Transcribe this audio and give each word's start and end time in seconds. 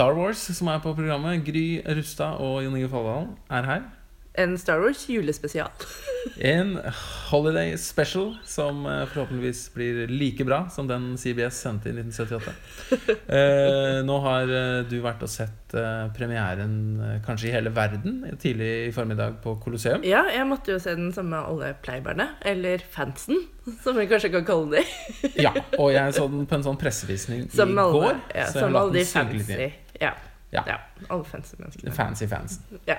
Star 0.00 0.14
Wars 0.16 0.40
som 0.56 0.68
er 0.72 0.78
på 0.80 0.94
programmet. 0.96 1.42
Gry 1.44 1.82
Rustad 1.84 2.38
og 2.40 2.62
Jon 2.64 2.76
Inge 2.78 2.88
Falldalen 2.88 3.34
er 3.52 3.66
her. 3.68 3.82
En 4.40 4.54
Star 4.56 4.80
Wars 4.80 5.04
julespesial. 5.10 5.68
En 6.36 6.74
holiday 7.30 7.78
special 7.80 8.34
som 8.44 8.82
eh, 8.86 9.06
forhåpentligvis 9.08 9.60
blir 9.72 10.10
like 10.12 10.44
bra 10.44 10.58
som 10.72 10.84
den 10.88 11.14
CBS 11.20 11.62
sendte 11.64 11.92
i 11.92 11.94
1978. 11.96 12.56
Eh, 13.30 14.00
nå 14.04 14.16
har 14.24 14.50
eh, 14.52 14.80
du 14.88 14.96
vært 15.04 15.22
og 15.24 15.30
sett 15.30 15.74
eh, 15.76 16.08
premieren 16.16 17.20
kanskje 17.24 17.48
i 17.48 17.52
hele 17.54 17.72
verden 17.72 18.18
tidlig 18.40 18.70
i 18.88 18.92
formiddag 18.92 19.38
på 19.44 19.54
Colosseum. 19.62 20.04
Ja, 20.04 20.24
jeg 20.32 20.48
måtte 20.48 20.74
jo 20.74 20.80
se 20.82 20.96
den 20.96 21.12
sammen 21.14 21.36
med 21.36 21.44
alle 21.44 21.70
pleiberne. 21.84 22.26
Eller 22.40 22.84
fansen, 22.92 23.44
som 23.84 23.96
vi 24.00 24.08
kanskje 24.10 24.32
kan 24.34 24.48
kalle 24.48 24.80
dem. 24.80 25.30
Ja, 25.40 25.54
og 25.78 25.92
jeg 25.94 26.14
så 26.18 26.26
den 26.32 26.48
på 26.48 26.58
en 26.58 26.66
sånn 26.68 26.80
pressevisning 26.80 27.46
i 27.48 27.70
går. 27.78 28.20
ja, 28.36 28.48
som 28.52 28.76
alle 28.76 29.00
de 29.00 29.06
fancy. 29.08 29.70
Ja. 30.00 30.14
Ja. 30.50 30.64
ja. 30.66 30.76
Alle 31.08 31.24
fancy 31.24 31.56
menneskene. 31.60 31.92
Fancy 31.94 32.26
fans. 32.26 32.56
Ja. 32.88 32.96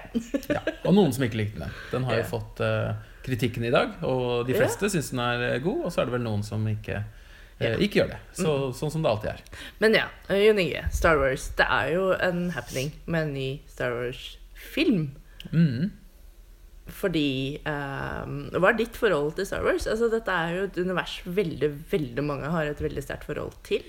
Ja. 0.48 0.62
Og 0.88 0.94
noen 0.96 1.12
som 1.12 1.26
ikke 1.26 1.42
likte 1.42 1.60
den. 1.60 1.74
Den 1.92 2.06
har 2.08 2.22
jo 2.22 2.28
fått 2.30 2.62
uh, 2.64 2.94
kritikken 3.26 3.66
i 3.68 3.72
dag, 3.74 3.98
og 4.08 4.46
de 4.48 4.54
Ja. 4.56 4.62
fleste 4.64 4.88
syns 4.94 5.10
den 5.12 5.20
er 5.20 5.44
eh, 5.50 5.58
god, 5.64 5.86
og 5.86 5.92
så 5.92 6.02
er 6.02 6.08
det 6.10 6.16
vel 6.16 6.24
noen 6.24 6.44
som 6.48 6.64
ikke, 6.72 7.02
eh, 7.60 7.66
Ja. 7.74 7.76
ikke 7.76 8.00
gjør 8.02 8.14
det. 8.14 8.20
Så, 8.40 8.54
Sånn 8.78 8.94
som 8.94 9.04
det 9.04 9.12
alltid 9.12 9.34
er. 9.34 9.42
Men 9.84 9.98
ja, 10.00 10.06
Jon 10.30 10.60
Inge, 10.64 10.86
Star 10.96 11.20
Wars. 11.20 11.50
Det 11.60 11.68
er 11.68 11.92
jo 11.98 12.12
en 12.16 12.46
happening 12.56 12.94
med 13.06 13.28
en 13.28 13.34
ny 13.36 13.50
Star 13.68 13.92
Wars-film. 14.00 15.10
Mm. 15.52 15.92
Fordi 16.92 17.62
um, 17.66 18.50
Hva 18.52 18.72
er 18.72 18.80
ditt 18.80 18.98
forhold 19.00 19.36
til 19.38 19.46
Star 19.48 19.64
Wars? 19.64 19.86
Altså, 19.88 20.10
dette 20.12 20.32
er 20.34 20.56
jo 20.56 20.64
et 20.70 20.80
univers 20.82 21.20
veldig, 21.26 21.70
veldig 21.92 22.24
mange 22.26 22.50
har 22.52 22.72
et 22.72 22.82
veldig 22.84 23.04
sterkt 23.06 23.28
forhold 23.30 23.54
til. 23.68 23.84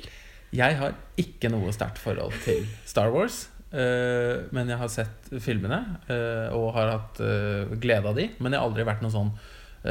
Jeg 0.52 0.76
har 0.76 0.96
ikke 1.16 1.48
noe 1.52 1.72
sterkt 1.72 2.00
forhold 2.02 2.34
til 2.44 2.66
Star 2.88 3.08
Wars. 3.14 3.46
Uh, 3.72 4.44
men 4.52 4.68
jeg 4.68 4.76
har 4.76 4.90
sett 4.92 5.30
filmene 5.40 5.78
uh, 6.10 6.52
og 6.52 6.74
har 6.76 6.90
hatt 6.92 7.22
uh, 7.24 7.72
glede 7.80 8.10
av 8.10 8.18
de. 8.18 8.28
Men 8.36 8.52
jeg 8.52 8.60
har 8.60 8.68
aldri 8.68 8.84
vært 8.88 9.04
noen 9.04 9.16
sånn 9.16 9.34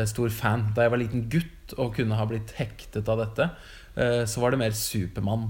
stor 0.07 0.29
fan. 0.31 0.69
Da 0.71 0.85
jeg 0.85 0.91
var 0.93 1.01
liten 1.01 1.25
gutt 1.27 1.73
og 1.75 1.97
kunne 1.97 2.15
ha 2.15 2.23
blitt 2.23 2.53
hektet 2.55 3.09
av 3.11 3.17
dette, 3.19 3.49
så 3.91 4.39
var 4.39 4.53
det 4.53 4.61
mer 4.61 4.71
Supermann. 4.71 5.49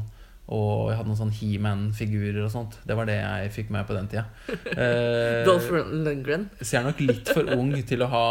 Og 0.49 0.87
jeg 0.89 0.97
hadde 0.97 1.11
noen 1.11 1.19
sånn 1.19 1.35
He-Man-figurer 1.37 2.39
og 2.47 2.49
sånt. 2.49 2.79
Det 2.89 2.97
var 2.97 3.05
det 3.05 3.19
jeg 3.19 3.51
fikk 3.53 3.69
med 3.75 3.85
på 3.85 3.93
den 3.93 4.09
tida. 4.09 4.23
Dolph 5.45 5.69
Lundgren. 5.69 6.47
så 6.57 6.71
jeg 6.71 6.79
er 6.79 6.89
nok 6.89 7.05
litt 7.05 7.29
for 7.37 7.53
ung 7.53 7.69
til 7.85 8.01
å 8.01 8.09
ha 8.09 8.25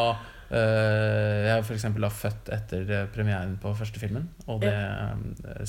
Jeg 0.50 1.55
er 1.55 1.62
f.eks. 1.62 1.87
født 2.25 2.50
etter 2.59 2.92
premieren 3.15 3.55
på 3.62 3.70
første 3.78 4.03
filmen, 4.03 4.27
og 4.50 4.67
det 4.67 4.75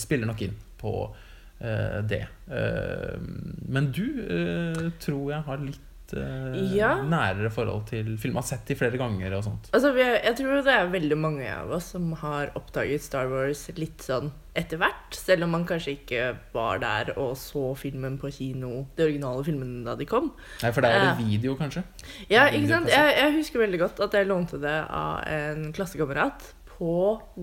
spiller 0.02 0.26
nok 0.26 0.42
inn 0.48 0.58
på 0.82 0.96
eh, 1.62 2.02
det. 2.10 2.24
Eh, 2.50 3.16
men 3.72 3.92
du 3.96 4.04
eh, 4.26 4.90
tror 5.02 5.32
jeg 5.36 5.46
har 5.48 5.58
litt 5.64 5.80
eh, 6.18 6.58
Ja. 6.76 6.96
nærere 7.08 7.48
forhold 7.54 7.86
til 7.88 8.18
film. 8.20 8.36
Har 8.36 8.44
sett 8.44 8.66
de 8.68 8.76
flere 8.76 8.98
ganger 9.00 9.32
og 9.38 9.46
sånt. 9.46 9.70
Altså, 9.72 9.94
jeg 9.96 10.34
tror 10.36 10.58
det 10.66 10.74
er 10.74 10.90
veldig 10.92 11.18
mange 11.22 11.48
av 11.54 11.72
oss 11.78 11.92
som 11.94 12.10
har 12.20 12.50
oppdaget 12.60 13.02
Star 13.06 13.30
Wars 13.32 13.62
litt 13.78 14.04
sånn 14.04 14.32
etter 14.58 14.82
hvert. 14.82 15.16
Selv 15.16 15.46
om 15.48 15.54
man 15.56 15.64
kanskje 15.70 15.94
ikke 16.02 16.26
var 16.52 16.82
der 16.84 17.14
og 17.16 17.38
så 17.40 17.70
filmen 17.80 18.18
på 18.20 18.28
kino, 18.36 18.88
de 18.98 19.06
originale 19.08 19.46
filmene 19.48 19.86
da 19.88 19.96
de 19.96 20.10
kom. 20.10 20.34
Nei, 20.66 20.74
for 20.76 20.84
der 20.84 20.98
er 20.98 21.06
det 21.06 21.14
Eh. 21.14 21.24
video, 21.30 21.56
kanskje? 21.56 21.86
Ja, 22.28 22.50
ikke 22.52 22.68
sant? 22.74 22.90
Jeg, 22.92 23.16
jeg 23.22 23.38
husker 23.38 23.64
veldig 23.64 23.80
godt 23.86 24.02
at 24.04 24.18
jeg 24.20 24.28
lånte 24.28 24.60
det 24.60 24.76
av 24.90 25.24
en 25.32 25.72
klassekamerat 25.78 26.50
på 26.74 26.92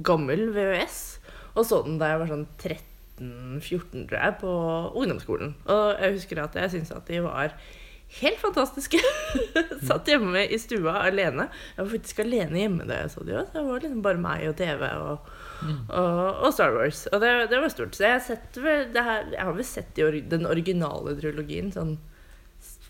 gammel 0.04 0.50
VØS. 0.52 1.00
Og 1.56 1.64
så 1.64 1.80
den 1.86 1.96
da 2.02 2.12
jeg 2.12 2.20
var 2.26 2.34
sånn 2.36 2.46
13-14, 3.18 4.06
tror 4.08 4.18
jeg, 4.18 4.38
på 4.40 4.54
ungdomsskolen. 4.94 5.52
Og 5.66 5.84
jeg 5.98 6.16
husker 6.16 6.42
at 6.42 6.56
jeg 6.58 6.74
syntes 6.76 6.94
at 6.94 7.10
de 7.10 7.20
var 7.24 7.54
helt 8.18 8.40
fantastiske. 8.40 9.00
Satt 9.88 10.08
hjemme 10.08 10.46
i 10.48 10.58
stua 10.60 11.02
alene. 11.04 11.48
Jeg 11.76 11.84
var 11.84 11.90
faktisk 11.92 12.22
alene 12.24 12.62
hjemme 12.62 12.88
da 12.88 13.02
jeg 13.02 13.12
så 13.12 13.24
de 13.26 13.36
også. 13.36 13.54
Det 13.54 13.64
var 13.68 13.84
liksom 13.84 14.04
bare 14.06 14.22
meg 14.22 14.46
og 14.48 14.56
TV 14.60 14.84
og, 14.88 15.32
og, 15.88 16.22
og 16.46 16.52
Star 16.56 16.76
Wars. 16.76 17.04
Og 17.12 17.20
det, 17.24 17.32
det 17.52 17.60
var 17.62 17.74
stort. 17.74 17.98
Så 17.98 18.06
jeg 18.06 18.16
har, 18.16 18.24
sett 18.24 18.62
her, 18.62 19.28
jeg 19.34 19.42
har 19.42 19.56
vel 19.56 19.68
sett 19.68 20.00
den 20.32 20.48
originale 20.48 21.16
trilogien 21.20 21.72
sånn 21.74 21.98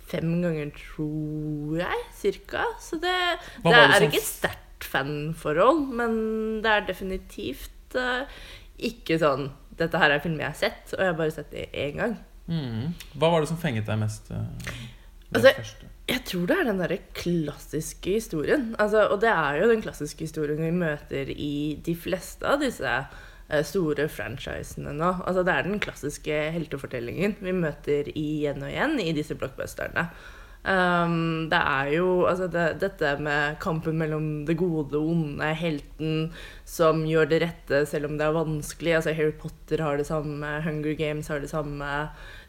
fem 0.09 0.39
ganger, 0.41 0.71
tror 0.73 1.83
jeg, 1.83 2.05
cirka. 2.17 2.65
Så 2.81 3.01
det, 3.03 3.17
det 3.65 3.75
det 3.75 3.83
er 3.85 4.09
ikke 4.09 4.25
sterkt 4.25 4.87
fanforhold, 4.89 5.83
men 5.99 6.15
det 6.65 6.73
er 6.73 6.87
definitivt 6.89 7.99
uh, 7.99 8.25
ikke 8.79 9.19
sånn 9.21 9.51
Dette 9.79 10.01
her 10.03 10.15
er 10.15 10.23
filmer 10.25 10.47
jeg 10.47 10.55
har 10.55 10.61
sett, 10.63 10.95
og 10.97 11.03
jeg 11.05 11.13
har 11.13 11.19
bare 11.19 11.35
sett 11.35 11.51
det 11.55 11.69
én 11.73 11.99
gang. 12.01 12.17
Mm. 12.49 12.95
Hva 13.21 13.31
var 13.33 13.45
det 13.45 13.51
som 13.51 13.61
fenget 13.61 13.87
deg 13.89 14.01
mest? 14.01 14.31
eh, 14.33 14.73
Altså. 15.29 15.53
Jeg 16.09 16.23
tror 16.25 16.47
det 16.49 16.55
er 16.57 16.65
den 16.71 16.79
derre 16.81 16.97
klassiske 17.13 18.15
historien. 18.17 18.71
Altså, 18.81 19.03
og 19.13 19.19
det 19.21 19.29
er 19.29 19.59
jo 19.61 19.67
den 19.69 19.83
klassiske 19.85 20.25
historien 20.25 20.63
vi 20.63 20.71
møter 20.73 21.29
i 21.29 21.77
de 21.85 21.95
fleste 22.01 22.49
av 22.49 22.63
disse 22.63 22.89
eh, 22.89 23.61
store 23.69 24.07
franchisene 24.09 24.95
nå. 24.97 25.11
Altså, 25.29 25.45
det 25.45 25.53
er 25.53 25.69
den 25.69 25.83
klassiske 25.85 26.39
heltefortellingen 26.57 27.37
vi 27.45 27.53
møter 27.53 28.09
igjen 28.15 28.65
og 28.65 28.73
igjen 28.73 28.97
i 29.05 29.13
disse 29.17 29.37
blockbusterne. 29.37 30.07
Um, 30.69 31.49
det 31.49 31.57
er 31.57 31.87
jo 31.95 32.27
altså 32.29 32.45
det, 32.53 32.65
dette 32.83 33.15
med 33.25 33.55
kampen 33.63 33.97
mellom 33.97 34.25
det 34.45 34.59
gode 34.61 34.99
og 34.99 35.13
onde, 35.15 35.47
helten 35.57 36.27
som 36.69 37.07
gjør 37.09 37.31
det 37.31 37.39
rette 37.41 37.81
selv 37.89 38.11
om 38.11 38.19
det 38.19 38.27
er 38.27 38.37
vanskelig. 38.37 38.99
Altså 38.99 39.15
Harry 39.17 39.33
Potter 39.33 39.81
har 39.81 39.97
det 39.97 40.05
samme, 40.11 40.51
Hunger 40.67 40.93
Games 40.99 41.31
har 41.33 41.41
det 41.41 41.49
samme. 41.49 41.89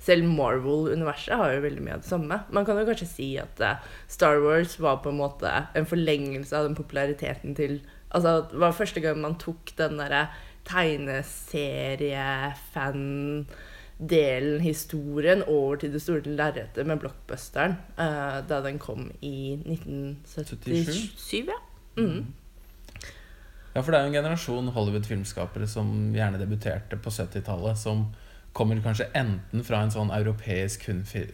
Selv 0.04 0.28
Marvel-universet 0.28 1.40
har 1.40 1.54
jo 1.54 1.64
veldig 1.64 1.86
mye 1.86 1.96
av 1.96 2.04
det 2.04 2.12
samme. 2.12 2.42
Man 2.52 2.68
kan 2.68 2.82
jo 2.82 2.90
kanskje 2.90 3.08
si 3.08 3.30
at 3.40 3.64
eh, 3.64 3.80
Star 4.12 4.44
Wars 4.44 4.76
var 4.84 5.00
på 5.04 5.14
en 5.14 5.22
måte 5.22 5.54
en 5.72 5.88
forlengelse 5.88 6.56
av 6.58 6.68
den 6.68 6.78
populariteten 6.80 7.56
til 7.56 7.80
Altså 8.10 8.40
det 8.50 8.58
var 8.58 8.72
første 8.74 9.04
gang 9.04 9.20
man 9.22 9.36
tok 9.38 9.70
tegneserie-fan-delen, 14.00 14.62
historien, 14.62 15.44
over 15.48 15.76
til 15.76 15.94
det 15.94 16.02
store 16.02 16.22
lerretet 16.24 16.86
med 16.86 17.00
blockbusteren 17.00 17.72
uh, 17.98 18.48
da 18.48 18.62
den 18.64 18.80
kom 18.80 19.12
i 19.22 19.54
1977. 19.54 21.34
Ja. 21.34 21.44
Mm. 21.98 22.26
Ja, 23.76 23.82
for 23.82 23.92
det 23.92 24.00
er 24.00 24.04
jo 24.04 24.08
en 24.08 24.14
generasjon 24.14 24.68
Hollywood-filmskapere 24.68 25.68
som 25.68 26.16
gjerne 26.16 26.40
debuterte 26.40 26.98
på 26.98 27.10
70-tallet, 27.10 27.78
som 27.78 28.06
kommer 28.54 28.82
kanskje 28.82 29.06
enten 29.14 29.64
fra 29.64 29.82
en 29.84 29.92
sånn 29.94 30.12
europeisk 30.12 30.90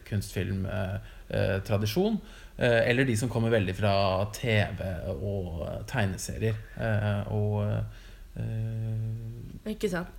kunstfilmtradisjon, 0.10 2.18
eh, 2.58 2.90
eller 2.90 3.04
de 3.08 3.18
som 3.18 3.30
kommer 3.32 3.50
veldig 3.50 3.76
fra 3.78 4.26
TV 4.36 4.84
og 5.16 5.86
tegneserier. 5.88 6.56
Eh, 6.76 7.22
og 7.32 7.64
eh, 7.64 7.80
sant? 7.80 8.05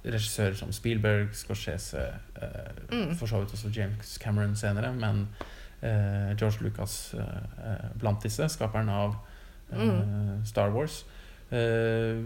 Regissører 0.04 0.54
som 0.58 0.72
Spielberg, 0.72 1.28
Scorsese, 1.36 2.06
eh, 2.42 2.72
Mm. 2.92 3.14
for 3.16 3.26
så 3.26 3.38
vidt 3.42 3.52
også 3.52 3.70
James 3.76 4.18
Cameron 4.22 4.56
senere, 4.56 4.92
men 4.94 5.28
eh, 5.82 6.34
George 6.38 6.62
Lucas 6.64 7.14
eh, 7.14 7.90
blant 8.00 8.22
disse, 8.22 8.48
skaperen 8.48 8.88
av 8.88 9.16
eh, 9.72 9.78
Mm. 9.78 10.44
Star 10.44 10.70
Wars. 10.70 11.04
Eh, 11.52 12.22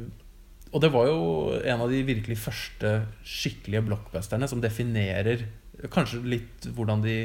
og 0.72 0.80
det 0.80 0.92
var 0.92 1.06
jo 1.06 1.60
en 1.64 1.80
av 1.80 1.88
de 1.90 2.02
virkelig 2.06 2.38
første 2.38 3.02
skikkelige 3.24 3.82
blockbusterne 3.88 4.46
som 4.48 4.60
definerer 4.62 5.42
kanskje 5.90 6.20
litt 6.24 6.68
hvordan 6.76 7.02
de 7.02 7.16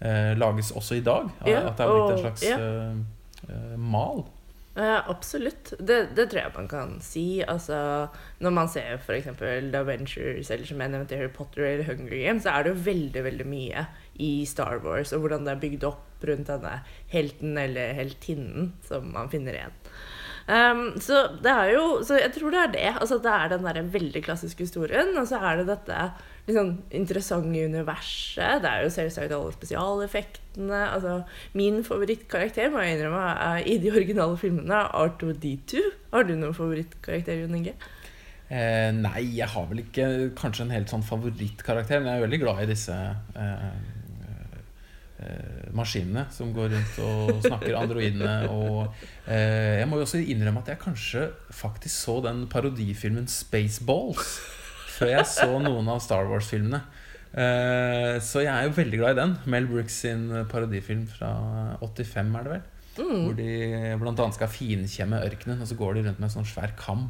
eh, 0.00 0.34
lages 0.36 0.70
også 0.76 0.96
i 0.98 1.00
dag. 1.06 1.30
At 1.66 1.76
det 1.78 1.86
er 1.86 1.94
blitt 1.94 2.12
en 2.12 2.24
slags 2.24 2.42
eh, 2.42 2.94
eh, 3.48 3.76
mal. 3.78 4.24
Ja, 4.78 5.02
absolutt. 5.10 5.72
Det, 5.78 5.96
det 6.14 6.28
tror 6.30 6.40
jeg 6.44 6.52
man 6.54 6.68
kan 6.70 6.92
si. 7.02 7.42
Altså, 7.42 8.08
når 8.38 8.54
man 8.54 8.70
ser 8.70 9.00
f.eks. 9.00 9.26
The 9.40 9.82
Ventures 9.86 10.50
eller 10.50 10.68
som 10.68 10.80
jeg 10.82 10.92
nevnte 10.92 11.18
Harry 11.18 11.32
Potter 11.34 11.66
eller 11.66 11.88
Hunger 11.88 12.14
Games, 12.14 12.46
så 12.46 12.54
er 12.54 12.64
det 12.64 12.74
jo 12.74 12.84
veldig 12.86 13.24
veldig 13.26 13.48
mye 13.50 13.84
i 14.22 14.30
Star 14.46 14.78
Wars 14.84 15.14
og 15.16 15.24
hvordan 15.24 15.46
det 15.46 15.56
er 15.56 15.62
bygd 15.64 15.88
opp 15.90 16.26
rundt 16.28 16.52
denne 16.52 16.76
helten 17.10 17.58
eller 17.58 17.94
heltinnen 17.98 18.74
som 18.86 19.10
man 19.14 19.32
finner 19.32 19.58
igjen. 19.58 19.79
Um, 20.48 20.96
så 20.98 21.26
det 21.44 21.50
er 21.52 21.68
jo 21.74 22.00
Så 22.02 22.16
jeg 22.18 22.32
tror 22.34 22.50
det 22.50 22.60
er 22.60 22.72
det. 22.72 22.88
Altså 23.00 23.18
Det 23.22 23.30
er 23.30 23.52
den 23.52 23.64
der 23.64 23.82
veldig 23.82 24.22
klassiske 24.24 24.64
historien, 24.64 25.12
og 25.18 25.28
så 25.28 25.38
er 25.38 25.60
det 25.60 25.68
dette 25.68 26.10
liksom 26.48 26.72
interessante 26.90 27.64
universet. 27.66 28.62
Det 28.62 28.70
er 28.70 28.82
jo 28.82 28.90
selvsagt 28.90 29.36
alle 29.36 29.52
spesialeffektene. 29.54 30.82
Altså 30.90 31.22
Min 31.52 31.84
favorittkarakter 31.84 32.72
må 32.72 32.82
jeg 32.82 32.98
innrømme 32.98 33.22
er 33.36 33.62
i 33.66 33.78
de 33.78 33.92
originale 33.92 34.36
filmene 34.40 34.82
er 34.82 34.92
R2D2. 35.06 35.86
Har 36.12 36.26
du 36.26 36.34
noen 36.34 36.56
favorittkarakter, 36.56 37.42
Jon 37.44 37.58
Inge? 37.60 37.76
Eh, 38.50 38.90
nei, 38.96 39.20
jeg 39.36 39.46
har 39.46 39.66
vel 39.70 39.84
ikke 39.84 40.06
kanskje 40.38 40.64
en 40.66 40.74
helt 40.74 40.90
sånn 40.90 41.06
favorittkarakter, 41.06 42.00
men 42.00 42.10
jeg 42.10 42.18
er 42.18 42.24
veldig 42.24 42.40
glad 42.42 42.64
i 42.64 42.70
disse 42.72 42.96
eh, 43.38 43.68
maskinene 45.76 46.26
som 46.34 46.52
går 46.56 46.72
rundt 46.74 47.00
og 47.04 47.42
snakker 47.44 47.76
androidene. 47.78 48.34
Og 48.52 48.94
eh, 49.26 49.80
jeg 49.80 49.88
må 49.90 50.00
jo 50.00 50.06
også 50.06 50.22
innrømme 50.22 50.62
at 50.64 50.72
jeg 50.72 50.82
kanskje 50.82 51.26
faktisk 51.54 51.94
så 51.94 52.18
den 52.24 52.46
parodifilmen 52.52 53.28
Spaceballs 53.30 54.38
før 54.96 55.14
jeg 55.14 55.28
så 55.32 55.52
noen 55.62 55.88
av 55.88 56.02
Star 56.04 56.26
Wars-filmene. 56.28 56.82
Eh, 57.30 58.16
så 58.24 58.42
jeg 58.42 58.50
er 58.52 58.66
jo 58.66 58.74
veldig 58.76 59.00
glad 59.00 59.16
i 59.16 59.20
den. 59.22 59.36
Mel 59.54 59.68
Brooks 59.70 60.02
sin 60.04 60.26
parodifilm 60.50 61.06
fra 61.08 61.30
85, 61.80 62.36
er 62.36 62.46
det 62.48 62.54
vel? 62.56 62.68
Hvor 63.00 63.34
de 63.38 63.48
annet 64.10 64.36
skal 64.36 64.50
finkjemme 64.52 65.22
ørkenen, 65.24 65.62
og 65.62 65.68
så 65.70 65.76
går 65.78 65.94
de 65.96 66.02
rundt 66.08 66.20
med 66.20 66.26
en 66.28 66.34
sånn 66.34 66.48
svær 66.48 66.74
kam. 66.76 67.06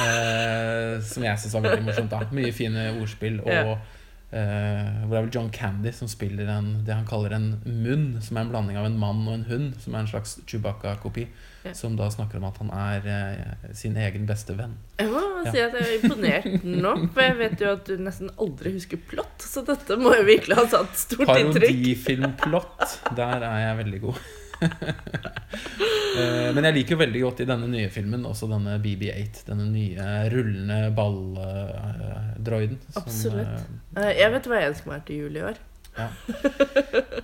Eh, 0.00 0.96
som 1.06 1.26
jeg 1.26 1.38
syns 1.42 1.54
var 1.58 1.66
veldig 1.68 1.86
morsomt. 1.86 2.10
da 2.10 2.24
Mye 2.34 2.52
fine 2.56 2.88
ordspill. 2.98 3.40
Og 3.44 3.52
Ja. 3.52 3.78
Eh, 4.30 5.04
hvor 5.04 5.14
det 5.14 5.18
er 5.18 5.24
vel 5.26 5.34
John 5.34 5.50
Candy 5.54 5.92
som 5.94 6.10
spiller 6.10 6.50
en, 6.54 6.72
det 6.86 6.94
han 6.94 7.06
kaller 7.08 7.34
en 7.36 7.52
munn, 7.64 8.18
som 8.22 8.38
er 8.38 8.46
en 8.46 8.52
blanding 8.52 8.80
av 8.80 8.88
en 8.88 8.98
mann 9.00 9.22
og 9.26 9.36
en 9.36 9.46
hund. 9.50 9.70
Som 9.82 9.94
er 9.94 10.04
en 10.04 10.10
slags 10.10 10.38
Chewbacca-kopi. 10.46 11.26
Ja. 11.64 11.74
Som 11.76 11.96
da 11.98 12.06
snakker 12.08 12.40
om 12.40 12.46
at 12.48 12.58
han 12.62 12.70
er 12.72 13.08
uh, 13.10 13.72
sin 13.76 13.98
egen 14.00 14.24
beste 14.28 14.56
venn. 14.56 14.78
Jeg 15.00 15.10
må 15.12 15.20
si 15.44 15.60
at 15.60 15.74
jeg 15.76 15.84
er 15.84 15.96
imponert 15.98 16.64
nå, 16.64 16.94
for 17.12 17.24
jeg 17.26 17.36
vet 17.40 17.64
jo 17.64 17.72
at 17.74 17.88
du 17.88 18.00
nesten 18.00 18.32
aldri 18.40 18.72
husker 18.78 19.00
plott, 19.10 19.44
så 19.44 19.64
dette 19.68 19.98
må 20.00 20.14
jo 20.16 20.24
virkelig 20.28 20.56
ha 20.56 20.64
satt 20.72 20.96
stort 21.02 21.28
inntrykk. 21.34 21.68
Parodifilmplott, 21.68 23.00
der 23.18 23.44
er 23.50 23.66
jeg 23.66 23.80
veldig 23.82 24.02
god. 24.06 24.22
Eh, 24.60 26.50
Men 26.54 26.64
jeg 26.66 26.74
liker 26.74 26.94
jo 26.96 27.00
veldig 27.00 27.20
godt 27.22 27.40
i 27.44 27.46
denne 27.48 27.68
nye 27.70 27.88
filmen 27.92 28.24
også 28.28 28.48
denne 28.50 28.74
BB8. 28.82 29.44
Denne 29.46 29.66
nye 29.70 30.06
rullende 30.32 30.78
balldroiden. 30.96 32.78
Absolutt. 32.98 33.66
Eh, 33.96 34.10
Jeg 34.18 34.32
vet 34.34 34.48
hva 34.50 34.60
jeg 34.60 34.72
ønsker 34.74 34.90
meg 34.92 35.04
til 35.08 35.16
jul 35.24 35.36
i 35.38 35.44
år. 35.50 35.60
Ja, 35.98 36.06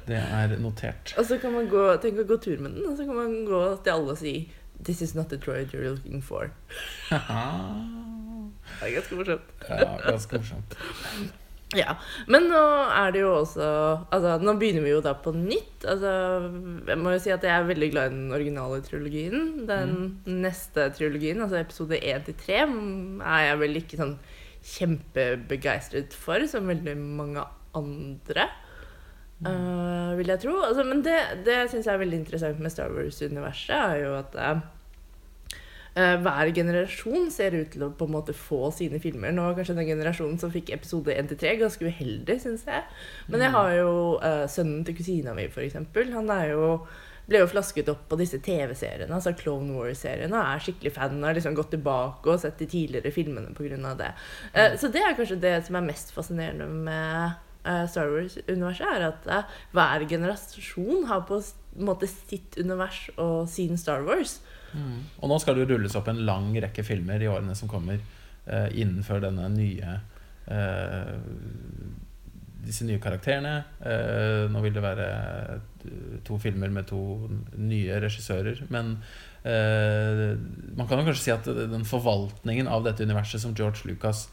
det 0.09 0.19
er 0.21 0.57
notert. 0.61 1.13
Og 1.19 1.25
så 1.29 1.39
kan 1.43 1.53
man 1.55 1.69
gå, 1.71 1.83
tenk 2.03 2.19
å 2.23 2.27
gå 2.29 2.37
tur 2.43 2.59
med 2.63 2.75
den, 2.77 2.85
og 2.91 2.97
så 2.99 3.07
kan 3.07 3.17
man 3.19 3.37
gå 3.49 3.61
til 3.85 3.93
alle 3.95 4.11
og 4.17 4.19
si 4.21 4.37
This 4.85 5.01
is 5.01 5.15
not 5.17 5.31
the 5.33 5.39
droid 5.41 5.71
you're 5.73 5.89
looking 5.89 6.21
for. 6.23 6.51
Det 8.77 8.83
er 8.83 8.93
ganske 8.99 9.17
morsomt. 9.17 9.47
Ja, 9.71 9.97
ganske 10.05 10.37
morsomt. 10.43 10.77
Ja, 11.75 11.97
Men 12.31 12.47
nå 12.47 12.61
er 12.95 13.11
det 13.11 13.25
jo 13.25 13.33
også 13.41 13.67
Altså, 14.15 14.37
nå 14.39 14.55
begynner 14.61 14.85
vi 14.85 14.93
jo 14.93 15.01
da 15.03 15.17
på 15.19 15.33
nytt. 15.35 15.83
Altså, 15.89 16.13
jeg 16.87 17.01
må 17.01 17.15
jo 17.17 17.23
si 17.25 17.33
at 17.35 17.43
jeg 17.43 17.55
er 17.55 17.67
veldig 17.67 17.89
glad 17.91 18.13
i 18.13 18.15
den 18.15 18.37
originale 18.37 18.79
trilogien. 18.87 19.49
Den 19.67 19.97
neste 20.45 20.87
trilogien, 20.95 21.43
altså 21.43 21.59
episode 21.59 21.99
1 21.99 22.29
til 22.29 22.39
3, 22.45 22.61
er 23.19 23.49
jeg 23.49 23.59
vel 23.65 23.81
ikke 23.83 23.99
sånn 23.99 24.15
kjempebegeistret 24.67 26.15
for, 26.15 26.47
som 26.51 26.71
veldig 26.71 26.95
mange 26.99 27.43
andre. 27.77 28.47
uh, 29.43 30.15
vil 30.17 30.31
jeg 30.33 30.43
tro. 30.47 30.55
Altså, 30.69 30.87
men 30.87 31.03
det, 31.05 31.19
det 31.47 31.59
jeg 31.75 31.83
er 31.83 32.01
veldig 32.01 32.23
interessant 32.23 32.63
med 32.63 32.73
Star 32.73 32.95
Wars-universet, 32.95 33.75
er 33.75 34.05
jo 34.07 34.17
at 34.23 34.39
Eh, 34.39 34.63
hver 35.97 36.51
generasjon 36.53 37.31
ser 37.33 37.55
ut 37.57 37.71
til 37.73 37.87
å 37.87 37.91
på 37.97 38.05
en 38.05 38.13
måte 38.13 38.35
få 38.37 38.69
sine 38.75 39.01
filmer. 39.01 39.33
Nå 39.33 39.49
kanskje 39.57 39.79
den 39.79 39.89
generasjonen 39.89 40.37
som 40.43 40.53
fikk 40.53 40.75
episode 40.77 41.15
1-3, 41.17 41.57
ganske 41.63 41.89
uheldig, 41.89 42.37
syns 42.43 42.67
jeg. 42.69 42.85
Men 43.33 43.47
jeg 43.47 43.55
har 43.57 43.73
jo 43.79 43.93
uh, 44.21 44.45
sønnen 44.51 44.85
til 44.85 44.99
kusina 44.99 45.33
mi, 45.37 45.49
eksempel. 45.49 46.13
Han 46.13 46.29
er 46.35 46.51
jo 46.53 46.71
ble 47.27 47.41
jo 47.43 47.49
flasket 47.51 47.89
opp 47.91 48.05
på 48.11 48.19
disse 48.21 48.39
TV-seriene, 48.43 49.11
altså 49.11 49.33
Clone 49.35 49.75
Wars-seriene, 49.75 50.31
og 50.31 50.53
er 50.55 50.63
skikkelig 50.63 50.93
fan. 50.95 51.25
Har 51.27 51.35
liksom 51.35 51.57
gått 51.59 51.73
tilbake 51.75 52.31
og 52.31 52.43
sett 52.43 52.61
de 52.61 52.69
tidligere 52.71 53.11
filmene 53.15 53.55
pga. 53.57 53.95
det. 53.99 54.13
Uh, 54.55 54.77
så 54.79 54.93
det 54.93 55.03
er 55.03 55.17
kanskje 55.19 55.41
det 55.43 55.57
som 55.67 55.81
er 55.81 55.89
mest 55.89 56.13
fascinerende 56.15 56.69
med 56.69 57.41
uh, 57.67 57.87
Star 57.91 58.13
Wars-universet, 58.13 58.87
er 58.87 59.09
at 59.11 59.27
uh, 59.27 59.57
hver 59.75 60.07
generasjon 60.09 61.09
har 61.11 61.27
på 61.27 61.41
en 61.41 61.89
måte 61.89 62.07
sitt 62.11 62.59
univers 62.59 63.09
og 63.17 63.49
sin 63.51 63.77
Star 63.79 64.07
Wars. 64.07 64.39
Mm. 64.77 64.99
Og 65.23 65.31
nå 65.33 65.39
skal 65.41 65.57
det 65.57 65.65
jo 65.67 65.71
rulles 65.75 65.97
opp 65.99 66.09
en 66.13 66.21
lang 66.29 66.51
rekke 66.63 66.85
filmer 66.85 67.23
i 67.25 67.29
årene 67.33 67.55
som 67.57 67.69
kommer 67.71 67.97
eh, 68.47 68.69
innenfor 68.77 69.23
denne 69.25 69.49
nye 69.55 69.97
eh, 70.47 71.15
Disse 72.67 72.83
nye 72.89 72.99
karakterene. 72.99 73.53
Eh, 73.87 74.45
nå 74.51 74.59
vil 74.65 74.75
det 74.75 74.83
være 74.83 75.07
to 76.27 76.35
filmer 76.43 76.73
med 76.75 76.89
to 76.91 76.99
nye 77.63 78.01
regissører. 78.03 78.65
Men 78.75 78.97
eh, 79.47 80.33
man 80.75 80.89
kan 80.91 80.99
jo 80.99 81.07
kanskje 81.07 81.23
si 81.29 81.35
at 81.35 81.47
den 81.47 81.87
forvaltningen 81.87 82.67
av 82.67 82.83
dette 82.89 83.07
universet 83.07 83.45
som 83.45 83.55
George 83.55 83.87
Lucas 83.87 84.25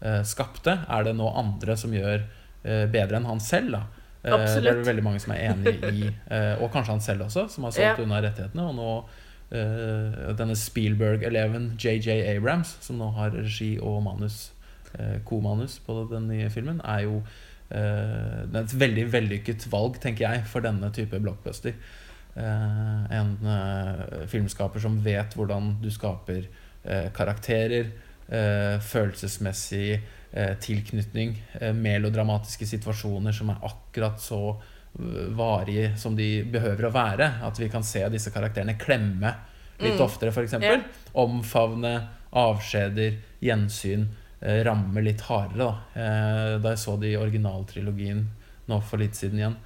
eh, 0.00 0.22
skapte, 0.24 0.78
er 0.88 1.04
det 1.04 1.12
nå 1.18 1.28
andre 1.36 1.76
som 1.76 1.92
gjør 1.92 2.22
eh, 2.64 2.86
bedre 2.88 3.20
enn 3.20 3.28
han 3.28 3.42
selv. 3.44 3.76
da 3.76 3.82
Eh, 4.22 4.30
Det 4.62 4.68
er 4.70 4.76
det 4.78 4.86
veldig 4.86 5.02
mange 5.02 5.18
som 5.18 5.32
er 5.34 5.48
enig 5.50 5.72
i, 5.82 6.06
eh, 6.30 6.52
og 6.62 6.68
kanskje 6.70 6.92
han 6.94 7.00
selv 7.02 7.24
også, 7.26 7.48
som 7.50 7.64
har 7.66 7.72
solgt 7.74 7.98
Ja. 7.98 8.04
unna 8.04 8.20
rettighetene. 8.22 8.68
Og 8.70 8.76
nå 8.78 8.90
eh, 9.02 9.08
denne 9.52 10.54
Spielberg-eleven 10.56 11.74
JJ 11.76 12.22
Abrams, 12.36 12.76
som 12.80 12.96
nå 12.96 13.10
har 13.18 13.34
regi 13.36 13.74
og 13.82 13.98
manus, 14.06 14.46
eh, 14.98 15.18
komanus 15.24 15.78
på 15.86 16.06
den 16.10 16.28
nye 16.30 16.50
filmen, 16.50 16.80
er 16.84 17.04
jo 17.06 17.18
eh, 17.70 18.44
det 18.48 18.56
er 18.56 18.62
et 18.64 18.78
veldig 18.80 19.06
vellykket 19.12 19.66
valg, 19.72 20.00
tenker 20.00 20.28
jeg, 20.28 20.46
for 20.48 20.64
denne 20.64 20.90
type 20.94 21.20
blockbuster. 21.20 21.76
Eh, 22.32 23.04
en 23.18 23.36
eh, 23.44 24.26
filmskaper 24.32 24.80
som 24.80 24.98
vet 25.04 25.36
hvordan 25.36 25.76
du 25.82 25.90
skaper 25.92 26.46
eh, 26.84 27.08
karakterer, 27.12 27.92
eh, 28.28 28.76
følelsesmessig 28.80 29.88
eh, 29.98 30.54
tilknytning, 30.64 31.36
eh, 31.60 31.74
melodramatiske 31.76 32.68
situasjoner 32.72 33.36
som 33.36 33.52
er 33.52 33.66
akkurat 33.68 34.20
så 34.22 34.44
eh, 34.54 34.70
varige 34.98 35.96
som 35.98 36.16
de 36.16 36.42
behøver 36.44 36.84
å 36.88 36.92
være. 36.92 37.30
At 37.46 37.58
vi 37.58 37.68
kan 37.72 37.82
se 37.86 38.02
disse 38.12 38.30
karakterene 38.34 38.78
klemme 38.78 39.34
litt 39.82 39.98
Mm. 39.98 40.04
oftere, 40.04 40.30
f.eks. 40.30 40.52
Yeah. 40.60 40.82
Omfavne 41.14 42.08
avskjeder, 42.32 43.16
gjensyn. 43.42 44.08
eh, 44.42 44.62
Ramme 44.64 45.00
litt 45.02 45.20
hardere. 45.20 45.56
Da. 45.58 46.00
Eh, 46.00 46.58
da 46.58 46.68
jeg 46.70 46.78
så 46.78 46.96
det 47.00 47.12
i 47.12 47.16
originaltrilogien 47.16 48.24
nå 48.68 48.80
for 48.82 48.98
litt 48.98 49.14
siden 49.14 49.38
igjen, 49.38 49.56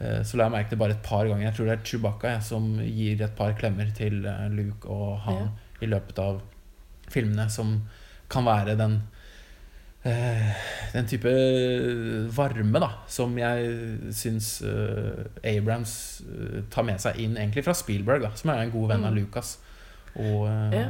eh, 0.00 0.20
så 0.22 0.36
la 0.36 0.44
jeg 0.44 0.52
merke 0.52 0.70
det 0.70 0.78
bare 0.78 0.90
et 0.92 1.02
par 1.02 1.24
ganger. 1.26 1.42
Jeg 1.48 1.54
tror 1.54 1.66
det 1.66 1.78
er 1.78 1.84
Chewbacca 1.84 2.28
jeg, 2.34 2.42
som 2.42 2.78
gir 2.84 3.22
et 3.22 3.34
par 3.36 3.52
klemmer 3.54 3.92
til 3.96 4.26
eh, 4.26 4.48
Luke 4.50 4.86
og 4.88 5.18
han 5.24 5.50
i 5.80 5.86
løpet 5.86 6.18
av 6.18 6.42
filmene, 7.08 7.48
som 7.50 7.82
kan 8.28 8.44
være 8.44 8.76
den 8.76 9.02
den 10.92 11.06
type 11.10 11.30
varme 12.36 12.80
da 12.82 12.88
som 13.10 13.34
jeg 13.38 14.12
syns 14.14 14.62
eh, 14.62 15.24
Abrams 15.56 15.94
eh, 16.26 16.60
tar 16.72 16.86
med 16.86 17.00
seg 17.02 17.18
inn 17.24 17.36
egentlig 17.36 17.64
fra 17.66 17.74
Spielberg, 17.76 18.22
da 18.26 18.30
som 18.38 18.52
er 18.54 18.64
en 18.64 18.74
god 18.74 18.88
venn 18.94 19.04
av 19.08 19.12
Mm. 19.16 19.20
Lucas. 19.22 19.56
Og, 20.16 20.46
eh, 20.48 20.76
Ja. 20.78 20.88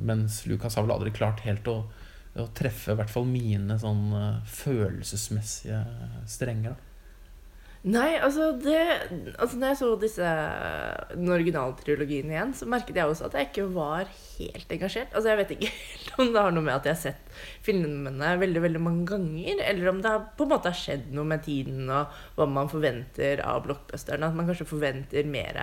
Mens 0.00 0.44
Lucas 0.46 0.74
har 0.76 0.86
vel 0.86 0.94
aldri 0.96 1.10
klart 1.12 1.40
helt 1.44 1.66
å, 1.68 1.78
å 2.36 2.46
treffe 2.54 2.92
i 2.92 2.98
hvert 2.98 3.10
fall 3.12 3.26
mine 3.28 3.76
sånn 3.82 4.12
eh, 4.16 4.38
følelsesmessige 4.46 5.82
strenger. 6.26 6.70
da 6.76 6.76
Nei, 7.86 8.16
altså 8.18 8.48
det 8.58 8.78
Altså 9.38 9.58
Når 9.60 9.68
jeg 9.70 9.78
så 9.78 9.88
disse 10.00 10.30
den 11.12 11.30
originale 11.30 11.76
trilogien 11.78 12.32
igjen, 12.32 12.54
så 12.56 12.66
merket 12.70 12.98
jeg 12.98 13.06
også 13.06 13.28
at 13.28 13.36
jeg 13.38 13.48
ikke 13.50 13.66
var 13.76 14.08
helt 14.10 14.72
engasjert. 14.74 15.12
Altså 15.14 15.30
Jeg 15.30 15.40
vet 15.40 15.52
ikke 15.54 15.70
helt 15.76 16.18
om 16.24 16.32
det 16.34 16.42
har 16.42 16.56
noe 16.56 16.66
med 16.66 16.74
at 16.74 16.88
jeg 16.88 16.96
har 16.96 17.02
sett 17.04 17.36
filmene 17.66 18.32
veldig 18.40 18.62
veldig 18.64 18.82
mange 18.82 19.06
ganger, 19.10 19.60
eller 19.68 19.90
om 19.90 20.00
det 20.02 20.10
har, 20.10 20.24
på 20.38 20.46
en 20.46 20.52
måte 20.54 20.72
har 20.72 20.78
skjedd 20.78 21.12
noe 21.14 21.28
med 21.28 21.44
tiden 21.46 21.90
og 21.92 22.16
hva 22.38 22.48
man 22.50 22.70
forventer 22.72 23.42
av 23.44 23.62
blockbusteren. 23.66 24.26
At 24.26 24.34
man 24.34 24.50
kanskje 24.50 24.68
forventer 24.68 25.30
mer 25.30 25.60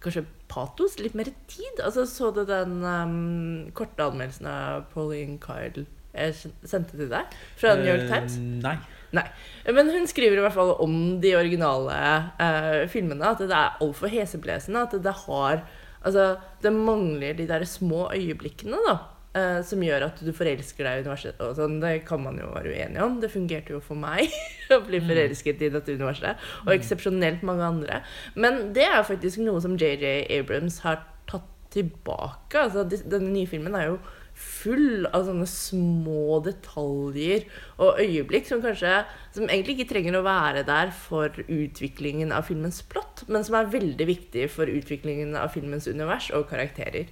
Kanskje 0.00 0.26
patos? 0.52 0.98
Litt 1.00 1.16
mer 1.18 1.28
tid? 1.50 1.80
Altså 1.82 2.04
Så 2.08 2.30
du 2.32 2.44
den 2.46 2.78
um, 2.84 3.70
korte 3.76 4.04
anmeldelsen 4.04 4.48
av 4.48 4.88
Pauline 4.92 5.40
Kyle 5.42 5.86
jeg 6.16 6.52
sendte 6.64 6.96
til 6.96 7.10
deg? 7.12 7.34
Fra 7.60 7.74
New 7.76 7.88
York 7.88 8.06
Times? 8.08 8.38
Uh, 8.40 8.60
nei. 8.64 8.76
Men 9.12 9.90
hun 9.90 10.06
skriver 10.06 10.38
i 10.38 10.44
hvert 10.44 10.54
fall 10.56 10.74
om 10.82 11.20
de 11.22 11.34
originale 11.38 11.96
eh, 12.40 12.86
filmene 12.88 13.32
at 13.32 13.38
det 13.44 13.50
er 13.54 13.76
altfor 13.82 14.08
heseblesende. 14.12 14.82
At 14.88 14.96
det 15.02 15.14
har 15.26 15.62
Altså, 16.06 16.36
det 16.62 16.70
mangler 16.70 17.34
de 17.34 17.46
der 17.48 17.64
små 17.66 18.04
øyeblikkene, 18.14 18.76
da. 18.86 18.92
eh, 19.34 19.62
som 19.66 19.80
gjør 19.82 20.04
at 20.06 20.20
du 20.22 20.30
forelsker 20.32 20.84
deg 20.86 21.00
i 21.00 21.02
universet. 21.02 21.40
Og 21.42 21.56
sånn, 21.58 21.80
det 21.82 22.04
kan 22.06 22.20
man 22.22 22.38
jo 22.38 22.46
være 22.52 22.70
uenig 22.76 23.00
om. 23.02 23.16
Det 23.20 23.30
fungerte 23.32 23.74
jo 23.74 23.80
for 23.82 23.98
meg 23.98 24.30
å 24.70 24.78
bli 24.86 25.00
Mm. 25.00 25.08
forelsket 25.08 25.62
i 25.66 25.70
dette 25.74 25.96
universet. 25.98 26.36
Og 26.66 26.70
eksepsjonelt 26.76 27.42
mange 27.42 27.64
andre. 27.66 28.02
Men 28.36 28.72
det 28.76 28.84
er 28.86 29.02
faktisk 29.08 29.42
noe 29.42 29.58
som 29.64 29.74
JJ 29.76 30.28
Abrams 30.38 30.78
har 30.86 31.02
tatt 31.26 31.48
tilbake. 31.74 32.54
Altså, 32.54 32.86
denne 32.86 33.32
nye 33.32 33.46
filmen 33.50 33.74
er 33.74 33.88
jo 33.90 33.98
full 34.36 35.06
av 35.16 35.24
sånne 35.26 35.46
små 35.48 36.40
detaljer 36.44 37.46
og 37.80 38.00
øyeblikk 38.02 38.48
som 38.48 38.60
kanskje 38.64 38.98
Som 39.32 39.48
egentlig 39.48 39.78
ikke 39.78 39.90
trenger 39.94 40.18
å 40.18 40.24
være 40.26 40.62
der 40.68 40.92
for 40.92 41.32
utviklingen 41.46 42.32
av 42.32 42.46
filmens 42.50 42.82
plott, 42.84 43.24
men 43.28 43.44
som 43.44 43.58
er 43.58 43.72
veldig 43.72 44.06
viktig 44.08 44.46
for 44.52 44.68
utviklingen 44.70 45.34
av 45.36 45.52
filmens 45.56 45.88
univers 45.88 46.30
og 46.32 46.48
karakterer. 46.48 47.10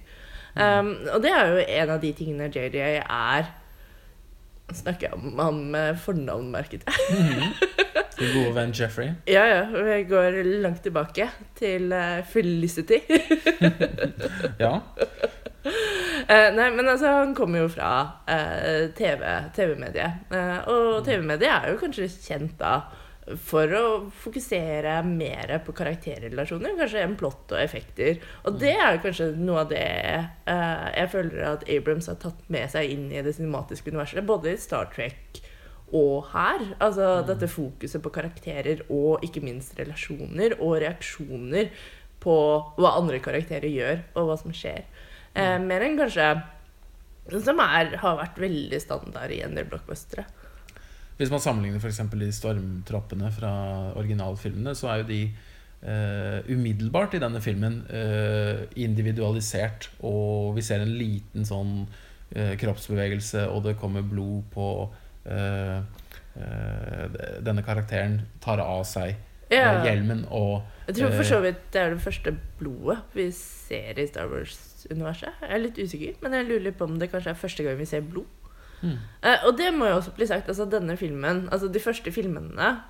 Um, 0.55 0.95
og 1.11 1.19
det 1.21 1.33
er 1.35 1.51
jo 1.51 1.63
en 1.81 1.93
av 1.93 2.01
de 2.01 2.11
tingene 2.15 2.47
JJ 2.47 3.01
er 3.03 3.51
snakker 4.73 5.09
jeg 5.09 5.13
om 5.13 5.39
han 5.39 5.59
med 5.71 5.99
fornavn, 6.01 6.49
merket 6.53 6.85
jeg. 6.87 7.51
Din 8.15 8.31
gode 8.33 8.55
venn 8.55 8.73
Jeffrey. 8.73 9.11
Ja, 9.35 9.43
ja. 9.45 9.61
Vi 9.69 10.03
går 10.09 10.41
langt 10.63 10.83
tilbake 10.83 11.29
til 11.59 11.91
eh, 11.91 12.23
Felicity. 12.25 13.01
Ja. 14.63 14.79
Eh, 16.25 16.51
nei, 16.55 16.69
men 16.73 16.87
altså, 16.89 17.11
han 17.19 17.33
kommer 17.37 17.61
jo 17.61 17.71
fra 17.71 17.89
uh, 18.25 18.85
TV, 18.97 19.23
TV-mediet. 19.53 20.29
Eh, 20.33 20.69
og 20.73 21.03
TV-mediet 21.05 21.51
er 21.51 21.73
jo 21.73 21.81
kanskje 21.81 22.09
kjent 22.09 22.55
da 22.61 22.79
for 23.41 23.71
å 23.73 23.85
fokusere 24.21 24.99
mer 25.05 25.55
på 25.65 25.73
karakterrelasjoner, 25.73 26.75
kanskje 26.77 27.01
enn 27.01 27.15
plott 27.17 27.53
og 27.53 27.61
effekter. 27.61 28.19
Og 28.45 28.59
det 28.61 28.73
er 28.73 29.01
kanskje 29.01 29.31
noe 29.37 29.63
av 29.63 29.71
det 29.71 29.87
uh, 30.49 30.87
jeg 30.93 31.11
føler 31.13 31.47
at 31.49 31.65
Abrams 31.77 32.09
har 32.11 32.19
tatt 32.21 32.45
med 32.53 32.69
seg 32.73 32.93
inn 32.93 33.07
i 33.13 33.23
det 33.25 33.33
cinematiske 33.37 33.93
universet, 33.93 34.25
både 34.25 34.53
i 34.53 34.61
Star 34.61 34.89
Trek 34.93 35.41
og 35.93 36.29
her. 36.33 36.71
Altså 36.81 37.19
dette 37.25 37.49
fokuset 37.49 38.01
på 38.01 38.13
karakterer 38.13 38.85
og 38.93 39.25
ikke 39.25 39.45
minst 39.45 39.77
relasjoner 39.77 40.57
og 40.59 40.79
reaksjoner 40.85 41.73
på 42.25 42.37
hva 42.81 42.95
andre 42.97 43.21
karakterer 43.21 43.69
gjør, 43.69 44.05
og 44.17 44.29
hva 44.29 44.37
som 44.41 44.53
skjer. 44.53 44.85
Eh, 45.35 45.57
mer 45.59 45.83
enn 45.83 45.97
kanskje 45.99 46.29
Som 47.43 47.59
er, 47.59 47.95
har 47.99 48.19
vært 48.19 48.37
veldig 48.39 48.79
standard 48.79 49.31
i 49.33 49.41
en 49.41 49.55
del 49.57 49.65
blockbustere. 49.67 50.27
Hvis 51.17 51.31
man 51.31 51.41
sammenligner 51.41 51.81
f.eks. 51.81 52.03
de 52.11 52.29
stormtroppene 52.35 53.31
fra 53.33 53.51
originalfilmene, 53.97 54.75
så 54.77 54.91
er 54.93 55.03
jo 55.03 55.11
de 55.11 55.21
Uh, 55.85 56.39
umiddelbart 56.49 57.13
i 57.13 57.19
denne 57.21 57.37
filmen 57.43 57.75
uh, 57.91 58.63
individualisert. 58.79 59.91
Og 60.07 60.55
vi 60.55 60.63
ser 60.65 60.81
en 60.81 60.95
liten 60.97 61.45
sånn 61.45 61.75
uh, 61.85 62.53
kroppsbevegelse, 62.57 63.43
og 63.53 63.67
det 63.67 63.75
kommer 63.81 64.05
blod 64.05 64.47
på 64.55 64.69
Denne 66.35 67.63
karakteren 67.65 68.19
tar 68.43 68.59
av 68.61 68.83
seg 68.85 69.15
hjelmen 69.49 70.19
og 70.29 70.61
Jeg 70.85 70.99
tror 70.99 71.15
for 71.15 71.25
så 71.25 71.39
vidt 71.41 71.63
det 71.73 71.81
er 71.81 71.95
det 71.95 72.03
første 72.03 72.33
blodet 72.59 72.99
vi 73.17 73.25
ser 73.33 73.97
i 73.97 74.05
Star 74.05 74.29
Wars-universet. 74.85 75.33
Jeg 75.41 75.51
er 75.55 75.61
litt 75.63 75.77
usikker, 75.79 76.17
men 76.21 76.33
jeg 76.33 76.47
lurer 76.49 76.75
på 76.77 76.85
om 76.85 76.97
det 76.99 77.09
kanskje 77.11 77.31
er 77.33 77.39
første 77.39 77.63
gang 77.63 77.77
vi 77.77 77.85
ser 77.85 78.01
blod. 78.01 78.25
mm, 78.81 78.97
Eh, 79.23 79.45
og 79.45 79.57
det 79.57 79.73
må 79.73 79.87
jo 79.87 79.95
også 79.97 80.13
bli 80.15 80.27
sagt. 80.27 80.47
Altså 80.47 80.65
denne 80.69 80.97
filmen, 80.97 81.49
altså 81.51 81.67
de 81.67 81.79
første 81.79 82.11
filmene 82.11 82.81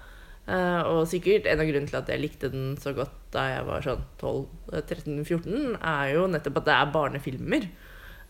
eh, 0.48 0.82
Og 0.82 1.08
sikkert 1.08 1.46
en 1.46 1.60
av 1.60 1.66
grunnene 1.66 1.88
til 1.88 1.98
at 1.98 2.10
jeg 2.10 2.20
likte 2.20 2.50
den 2.52 2.76
så 2.78 2.94
godt 2.94 3.12
da 3.32 3.46
jeg 3.50 3.66
var 3.68 3.82
sånn 3.82 4.04
12-13-14, 4.20 5.78
er 5.82 6.14
jo 6.16 6.28
nettopp 6.28 6.58
at 6.58 6.66
det 6.66 6.74
er 6.76 6.92
barnefilmer. 6.94 7.68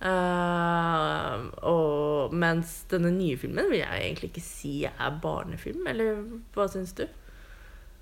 Eh, 0.01 1.43
og 1.65 2.33
mens 2.33 2.83
denne 2.91 3.11
nye 3.15 3.37
filmen 3.37 3.69
vil 3.71 3.79
jeg 3.81 4.01
egentlig 4.01 4.31
ikke 4.31 4.41
si 4.45 4.83
er 4.85 5.19
barnefilm. 5.21 5.85
Eller 5.87 6.23
hva 6.53 6.67
syns 6.69 6.93
du? 6.97 7.05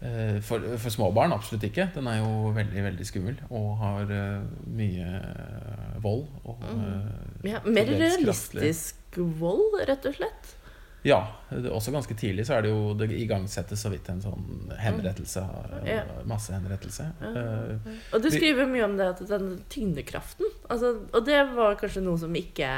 Eh, 0.04 0.42
For, 0.44 0.60
for 0.78 0.92
små 0.92 1.12
barn 1.16 1.32
absolutt 1.36 1.64
ikke. 1.70 1.88
Den 1.96 2.10
er 2.12 2.20
jo 2.20 2.50
veldig 2.56 2.84
veldig 2.90 3.06
skummel 3.08 3.38
og 3.50 3.70
har 3.80 4.12
eh, 4.12 4.42
mye 4.68 5.14
eh, 5.22 5.94
vold. 6.04 6.26
Og, 6.44 6.66
mm. 6.68 7.48
Ja, 7.48 7.64
mer 7.64 7.88
realistisk 7.88 9.22
vold, 9.40 9.80
rett 9.88 10.10
og 10.10 10.18
slett. 10.20 10.58
Ja, 11.04 11.20
det, 11.52 11.68
også 11.68 11.92
ganske 11.92 12.16
tidlig 12.16 12.46
så 12.48 12.56
er 12.56 12.64
det 12.64 12.70
jo 12.72 12.94
Det 12.96 13.10
igangsettes 13.12 13.82
så 13.84 13.90
vidt 13.92 14.08
en 14.12 14.22
sånn 14.24 14.72
henrettelse. 14.80 15.44
Mm. 15.44 15.88
Ja. 15.88 16.04
Massehenrettelse. 16.28 17.08
Eh, 17.30 17.90
Og 18.16 18.24
du 18.24 18.30
skriver 18.32 18.70
mye 18.72 18.86
om 18.88 18.96
det 19.00 19.10
den 19.28 19.58
tyngdekraften 19.72 20.48
altså, 20.72 20.96
Og 21.12 21.26
det 21.28 21.42
var 21.58 21.76
kanskje 21.80 22.06
noe 22.06 22.20
som 22.20 22.36
ikke 22.40 22.70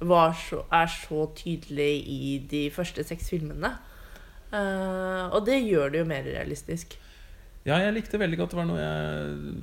var 0.00 0.32
så, 0.32 0.62
er 0.72 0.86
så 0.88 1.26
tydelig 1.36 1.90
i 2.08 2.38
de 2.48 2.62
første 2.72 3.04
seks 3.04 3.28
filmene. 3.34 3.74
Eh, 4.50 5.24
og 5.30 5.44
det 5.46 5.60
gjør 5.62 5.92
det 5.92 6.02
jo 6.02 6.08
mer 6.10 6.26
realistisk. 6.26 6.96
Ja, 7.66 7.76
jeg 7.78 7.94
likte 7.94 8.18
veldig 8.20 8.38
godt. 8.40 8.54
Det 8.54 8.58
var 8.60 8.68
noe 8.70 8.80
jeg 8.80 9.60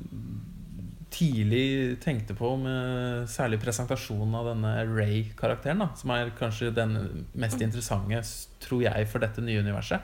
tidlig 1.17 1.97
tenkte 2.03 2.35
på 2.37 2.49
med 2.59 3.27
særlig 3.31 3.61
presentasjonen 3.63 4.35
av 4.37 4.49
denne 4.51 4.73
Ray-karakteren, 4.89 5.81
som 5.97 6.11
er 6.13 6.33
kanskje 6.37 6.73
den 6.75 7.25
mest 7.39 7.61
interessante, 7.63 8.19
tror 8.63 8.83
jeg, 8.83 9.07
for 9.09 9.23
dette 9.23 9.41
nye 9.41 9.63
universet. 9.63 10.03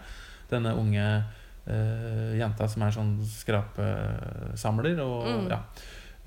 Denne 0.49 0.73
unge 0.79 1.03
uh, 1.67 2.31
jenta 2.39 2.69
som 2.71 2.85
er 2.87 2.95
sånn 2.95 3.13
skrapesamler, 3.29 5.03
og 5.03 5.27
Mm. 5.27 5.49
ja 5.51 5.59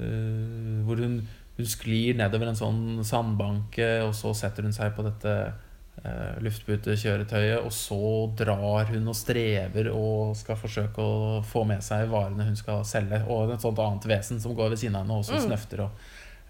uh, 0.00 0.84
Hvor 0.84 1.00
hun, 1.00 1.20
hun 1.56 1.66
sklir 1.66 2.16
nedover 2.20 2.52
en 2.52 2.58
sånn 2.58 3.04
sandbanke, 3.04 4.02
og 4.04 4.14
så 4.14 4.34
setter 4.36 4.62
hun 4.68 4.76
seg 4.76 4.94
på 4.94 5.02
dette 5.08 5.54
eh, 6.05 6.37
luftputekjøretøyet, 6.45 7.61
og 7.65 7.73
så 7.73 8.00
drar 8.37 8.91
hun 8.91 9.09
og 9.09 9.17
strever 9.17 9.91
og 9.93 10.37
skal 10.37 10.59
forsøke 10.61 11.03
å 11.03 11.43
få 11.47 11.65
med 11.69 11.85
seg 11.85 12.09
varene 12.12 12.49
hun 12.49 12.59
skal 12.59 12.85
selge, 12.88 13.23
og 13.29 13.55
et 13.55 13.65
sånt 13.65 13.81
annet 13.83 14.09
vesen 14.11 14.41
som 14.43 14.55
går 14.57 14.75
ved 14.75 14.83
siden 14.83 14.99
av 14.99 15.07
henne 15.07 15.19
og 15.21 15.25
som 15.25 15.37
Mm. 15.37 15.47
snøfter 15.49 15.85
og 15.87 15.91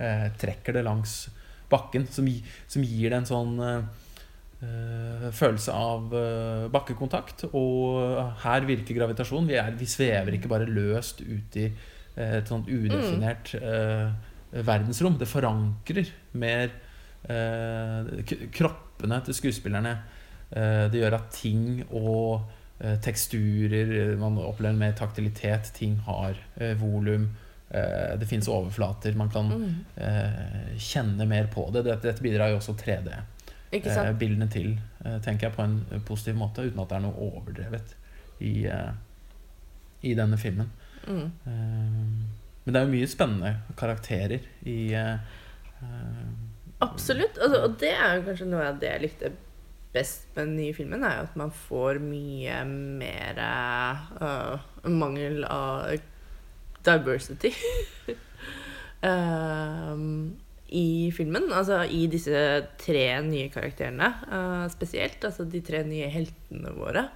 uh, 0.00 0.26
trekker 0.38 0.76
det 0.76 0.84
langs 0.84 1.28
bakken, 1.70 2.06
som, 2.10 2.26
som 2.68 2.82
gir 2.82 3.10
det 3.10 3.18
en 3.22 3.26
sånn 3.26 3.54
uh, 3.58 3.82
følelse 5.36 5.72
av 5.74 6.08
bakkekontakt. 6.72 7.44
Og 7.52 8.16
her 8.40 8.64
virker 8.64 8.96
gravitasjon. 8.96 9.46
Vi, 9.46 9.54
er, 9.60 9.74
vi 9.76 9.84
svever 9.84 10.32
ikke 10.38 10.48
bare 10.48 10.64
løst 10.64 11.20
ut 11.20 11.58
i 11.60 11.66
et 12.16 12.48
sånt 12.48 12.70
udefinert 12.70 13.52
eh, 13.58 14.08
verdensrom. 14.64 15.18
Det 15.20 15.28
forankrer 15.28 16.08
mer 16.40 16.72
kropp 18.56 18.85
kroppene 18.96 19.20
til 19.24 19.34
skuespillerne. 19.34 19.98
Eh, 20.50 20.90
det 20.90 21.00
gjør 21.00 21.14
at 21.18 21.30
ting 21.32 21.84
og 21.90 22.50
eh, 22.80 22.98
teksturer 23.00 24.12
eh, 24.12 24.18
Man 24.18 24.38
opplever 24.38 24.76
mer 24.76 24.92
taktilitet. 24.92 25.72
Ting 25.74 25.98
har 26.06 26.34
volum. 26.80 27.30
Det 27.68 28.28
fins 28.28 28.46
overflater. 28.48 29.14
Man 29.16 29.28
kan 29.28 29.48
Mm. 29.50 29.84
kjenne 30.78 31.26
mer 31.26 31.46
på 31.48 31.70
det. 31.72 31.84
Dette, 31.84 32.22
bidrar 32.22 32.48
jo 32.50 32.56
også 32.56 32.74
3D-bildene 32.76 34.48
til, 34.48 34.78
tenker 35.22 35.48
jeg, 35.48 35.52
på 35.52 35.62
en 35.62 36.02
positiv 36.06 36.36
måte, 36.36 36.62
uten 36.62 36.78
at 36.80 36.88
det 36.88 36.96
er 36.96 37.00
noe 37.00 37.18
overdrevet 37.18 37.96
i, 38.40 38.68
i 40.02 40.14
denne 40.14 40.38
filmen. 40.38 40.70
Mm. 41.08 41.30
Men 42.64 42.72
det 42.72 42.76
er 42.76 42.86
jo 42.86 42.94
mye 42.94 43.06
spennende 43.10 43.56
karakterer 43.76 44.38
i 44.62 44.94
Absolutt. 46.84 47.38
Altså, 47.40 47.62
og 47.64 47.76
det 47.80 47.92
er 47.94 48.16
jo 48.16 48.24
kanskje 48.26 48.48
noe 48.50 48.64
av 48.68 48.80
det 48.80 48.90
jeg 48.90 49.04
likte 49.06 49.32
best 49.96 50.26
med 50.36 50.50
den 50.50 50.56
nye 50.58 50.74
filmen, 50.76 51.04
er 51.06 51.20
jo 51.20 51.28
at 51.28 51.36
man 51.40 51.52
får 51.54 52.00
mye 52.04 52.56
mer 52.68 53.38
uh, 54.20 54.66
mangel 54.84 55.46
av 55.48 55.96
diversity. 56.86 57.54
uh, 59.04 59.96
I 60.66 60.88
filmen, 61.14 61.46
altså 61.54 61.84
i 61.86 62.08
disse 62.10 62.40
tre 62.82 63.06
nye 63.22 63.48
karakterene 63.54 64.10
uh, 64.26 64.66
spesielt. 64.72 65.22
Altså 65.24 65.46
de 65.48 65.62
tre 65.64 65.84
nye 65.86 66.10
heltene 66.12 66.74
våre. 66.76 67.08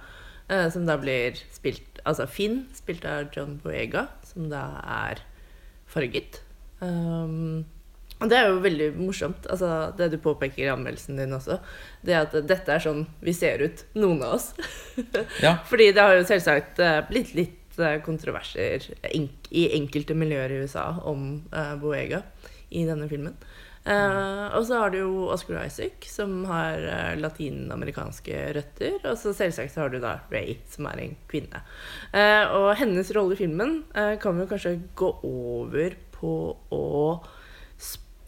som 0.71 0.83
da 0.87 0.97
blir 0.99 1.37
spilt 1.51 1.99
Altså 2.03 2.25
Finn, 2.27 2.63
spilt 2.73 3.05
av 3.05 3.29
John 3.35 3.59
Boyega, 3.61 4.07
som 4.25 4.47
da 4.49 4.63
er 4.81 5.21
farget. 5.91 6.41
Um, 6.81 7.67
det 8.29 8.37
er 8.37 8.51
jo 8.51 8.59
veldig 8.61 8.89
morsomt, 8.99 9.47
altså 9.49 9.91
det 9.97 10.11
du 10.13 10.19
påpeker 10.21 10.65
i 10.65 10.69
anmeldelsen 10.73 11.17
din 11.17 11.33
også. 11.33 11.57
Det 12.05 12.17
at 12.17 12.35
dette 12.49 12.75
er 12.75 12.83
sånn 12.83 13.05
vi 13.23 13.33
ser 13.33 13.63
ut, 13.65 13.85
noen 13.97 14.21
av 14.27 14.37
oss. 14.37 14.51
Ja, 15.41 15.57
Fordi 15.71 15.89
det 15.95 16.05
har 16.05 16.17
jo 16.19 16.27
selvsagt 16.29 16.81
eh, 16.83 16.99
blitt 17.09 17.33
litt 17.37 17.81
eh, 17.81 17.97
kontroverser 18.05 18.91
i 19.09 19.65
enkelte 19.79 20.17
miljøer 20.17 20.53
i 20.53 20.61
USA 20.65 20.91
om 21.09 21.33
eh, 21.49 21.73
Boega 21.81 22.21
i 22.69 22.85
denne 22.87 23.09
filmen. 23.11 23.35
Uh, 23.81 24.45
og 24.53 24.67
så 24.69 24.77
har 24.77 24.91
du 24.93 24.99
jo 24.99 25.13
Oscar 25.33 25.63
Isaac, 25.63 26.05
som 26.05 26.43
har 26.45 26.83
uh, 26.85 27.15
latinamerikanske 27.17 28.43
røtter. 28.59 28.99
Og 29.09 29.17
så 29.17 29.33
selvsagt 29.33 29.79
har 29.81 29.89
du 29.89 29.97
da 30.03 30.19
Ray, 30.29 30.59
som 30.69 30.85
er 30.91 31.01
en 31.01 31.15
kvinne. 31.31 31.63
Uh, 32.13 32.45
og 32.59 32.67
hennes 32.77 33.09
rolle 33.17 33.33
i 33.33 33.41
filmen 33.41 33.79
kan 33.91 34.37
vi 34.37 34.45
jo 34.45 34.51
kanskje 34.51 34.75
gå 34.97 35.09
over 35.25 35.97
på 36.13 36.35
å 36.77 36.85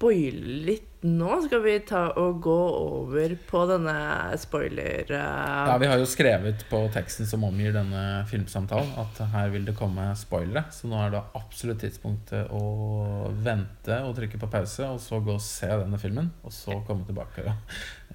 spoile 0.03 0.63
litt 0.67 1.03
nå. 1.03 1.29
Skal 1.45 1.61
vi 1.63 1.73
ta 1.87 2.01
og 2.19 2.41
gå 2.43 2.59
over 2.79 3.35
på 3.47 3.61
denne 3.69 3.95
spoiler... 4.39 5.07
Uh... 5.07 5.69
ja, 5.69 5.77
vi 5.79 5.87
har 5.91 5.99
jo 5.99 6.07
skrevet 6.07 6.65
på 6.69 6.81
teksten 6.93 7.27
som 7.27 7.43
omgir 7.47 7.73
denne 7.75 8.23
filmsamtalen, 8.27 8.91
at 8.99 9.21
her 9.33 9.51
vil 9.53 9.67
det 9.67 9.75
komme 9.79 10.09
spoilere. 10.19 10.65
Så 10.75 10.91
nå 10.91 10.99
er 10.99 11.13
det 11.15 11.23
absolutt 11.39 11.83
tidspunktet 11.83 12.51
å 12.51 13.31
vente 13.45 14.01
og 14.03 14.15
trykke 14.19 14.41
på 14.41 14.51
pause, 14.51 14.89
og 14.89 14.99
så 15.03 15.21
gå 15.23 15.37
og 15.37 15.43
se 15.43 15.71
denne 15.71 15.99
filmen. 16.01 16.31
Og 16.43 16.55
så 16.55 16.81
komme 16.87 17.07
tilbake 17.07 17.47
og 17.47 17.53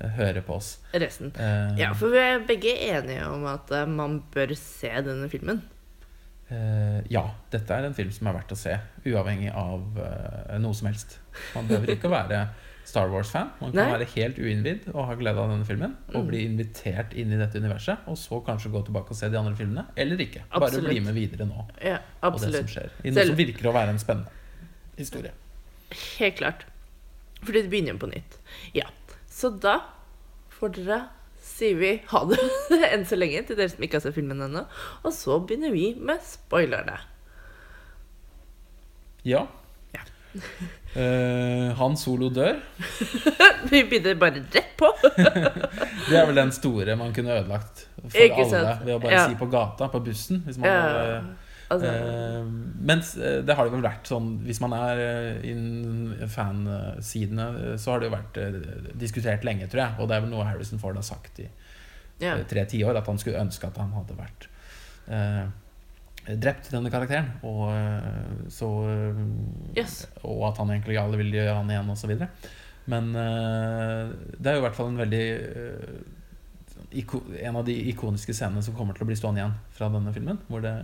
eh, 0.01 0.13
høre 0.21 0.45
på 0.45 0.59
oss. 0.61 0.77
resten. 0.93 1.33
Uh... 1.41 1.73
Ja, 1.81 1.95
for 1.97 2.13
vi 2.13 2.21
er 2.25 2.45
begge 2.49 2.77
enige 2.91 3.29
om 3.33 3.49
at 3.49 3.73
man 3.89 4.23
bør 4.35 4.57
se 4.59 4.93
denne 5.09 5.33
filmen. 5.33 5.65
Eh, 6.51 7.03
ja, 7.13 7.27
dette 7.53 7.75
er 7.77 7.85
en 7.85 7.95
film 7.97 8.11
som 8.15 8.27
er 8.31 8.39
verdt 8.39 8.55
å 8.55 8.57
se, 8.57 8.73
uavhengig 9.05 9.51
av 9.53 9.99
uh, 10.01 10.55
noe 10.63 10.73
som 10.75 10.89
helst. 10.89 11.19
Man 11.55 11.67
behøver 11.69 11.93
ikke 11.93 12.09
å 12.09 12.15
være 12.15 12.39
Star 12.89 13.11
Wars-fan. 13.13 13.51
Man 13.61 13.75
kan 13.75 13.83
Nei. 13.83 13.91
være 13.99 14.07
helt 14.15 14.39
uinnvidd 14.41 14.87
og 14.95 15.03
ha 15.11 15.17
glede 15.21 15.43
av 15.43 15.51
denne 15.53 15.67
filmen. 15.69 15.93
Og 16.15 16.23
Mm. 16.23 16.29
bli 16.31 16.41
invitert 16.47 17.13
inn 17.21 17.35
i 17.35 17.37
dette 17.37 17.61
universet, 17.61 17.99
og 18.09 18.17
så 18.17 18.41
kanskje 18.47 18.71
gå 18.73 18.81
tilbake 18.87 19.13
og 19.13 19.17
se 19.19 19.29
de 19.29 19.37
andre 19.37 19.53
filmene. 19.59 19.85
Eller 19.95 20.17
ikke. 20.25 20.41
Bare 20.55 20.71
Absolutt. 20.71 20.89
bli 20.89 21.01
med 21.05 21.15
videre 21.15 21.45
nå 21.51 21.67
Ja, 21.85 21.99
og 22.23 22.41
det 22.41 22.55
som 22.55 22.67
skjer. 22.67 22.89
I 23.05 23.11
noe 23.11 23.21
Selv- 23.21 23.35
som 23.35 23.37
virker 23.37 23.69
å 23.69 23.75
være 23.77 23.91
en 23.93 23.99
spennende 23.99 24.33
historie. 24.97 25.33
Helt 26.19 26.37
klart. 26.41 26.65
Fordi 27.43 27.61
det 27.63 27.71
begynner 27.71 27.99
på 28.01 28.09
nytt. 28.09 28.39
Ja. 28.75 28.89
Så 29.29 29.51
da 29.61 29.83
får 30.59 30.73
dere 30.81 31.03
sier 31.59 31.79
vi 31.81 31.93
ha 32.13 32.21
det 32.31 32.39
enn 32.95 33.05
så 33.09 33.19
lenge 33.19 33.43
til 33.49 33.59
dere 33.59 33.73
som 33.73 33.83
ikke 33.85 33.99
har 33.99 34.05
sett 34.07 34.15
filmen 34.17 34.41
ennå. 34.47 34.63
Og 35.05 35.15
så 35.15 35.39
begynner 35.43 35.75
vi 35.75 35.91
med 35.99 36.23
spoilerne. 36.25 36.99
Ja. 39.27 39.43
Ja. 39.95 40.05
uh, 40.97 41.75
han 41.81 41.97
Solo 42.01 42.29
dør. 42.31 42.61
Vi 43.71 43.83
begynner 43.91 44.15
bare 44.21 44.43
rett 44.55 44.73
på. 44.79 44.89
Det 45.03 46.15
er 46.17 46.27
vel 46.29 46.39
den 46.39 46.53
store 46.55 46.95
man 47.01 47.13
kunne 47.17 47.35
ødelagt 47.41 47.87
for 47.99 48.15
Ikke 48.23 48.45
alle 48.45 48.51
sant? 48.53 48.85
ved 48.87 48.95
å 48.95 49.01
bare 49.03 49.17
Ja. 49.17 49.27
si 49.29 49.37
på 49.41 49.49
gata, 49.53 49.89
på 49.93 50.01
bussen. 50.07 50.43
Hvis 50.47 50.59
man 50.63 50.71
Ja, 50.71 50.81
hadde, 50.87 51.21
altså, 51.69 51.91
eh, 51.93 52.49
mens 52.91 53.13
eh, 53.17 53.41
det 53.45 53.55
har 53.57 53.67
det 53.67 53.75
vel 53.75 53.85
vært 53.85 54.09
sånn 54.09 54.31
Hvis 54.47 54.61
man 54.63 54.75
er 54.77 55.01
eh, 55.03 55.47
innen 55.51 56.29
fansidene, 56.31 57.49
eh, 57.73 57.77
så 57.81 57.95
har 57.95 58.03
det 58.03 58.09
jo 58.09 58.17
vært 58.17 58.41
diskutert 58.99 59.47
lenge, 59.47 59.69
tror 59.71 59.85
jeg. 59.85 59.97
Og 59.99 60.09
det 60.09 60.17
er 60.17 60.25
vel 60.25 60.33
noe 60.33 60.47
Harrison 60.49 60.81
Ford 60.83 60.99
har 60.99 61.07
sagt 61.07 61.43
i 61.45 61.49
ja. 62.23 62.37
tre 62.51 62.65
tiår, 62.69 62.99
at 62.99 63.09
han 63.09 63.21
skulle 63.21 63.43
ønske 63.43 63.69
at 63.69 63.81
han 63.81 63.93
hadde 63.95 64.17
vært 64.19 64.49
eh, 65.15 65.45
drept 66.39 66.71
denne 66.75 66.93
karakteren. 66.93 67.31
Og, 67.47 67.69
så, 68.53 68.69
Yes. 69.77 70.03
og 70.23 70.49
at 70.51 70.59
han 70.61 70.73
egentlig 70.75 70.99
alle 71.01 71.21
ville 71.21 71.39
gjøre 71.39 71.55
han 71.61 71.71
igjen, 71.73 71.93
osv. 71.95 72.17
Men 72.89 73.13
det 73.15 74.49
er 74.49 74.57
jo 74.57 74.61
i 74.61 74.65
hvert 74.65 74.77
fall 74.77 74.91
en 74.91 75.01
veldig 75.01 75.25
En 77.45 77.59
av 77.61 77.65
de 77.67 77.75
ikoniske 77.91 78.33
scenene 78.33 78.63
som 78.65 78.77
kommer 78.77 78.97
til 78.97 79.05
å 79.05 79.09
bli 79.09 79.17
stående 79.17 79.43
igjen 79.43 79.57
fra 79.77 79.89
denne 79.93 80.13
filmen. 80.13 80.41
Hvor 80.49 80.65
det 80.65 80.75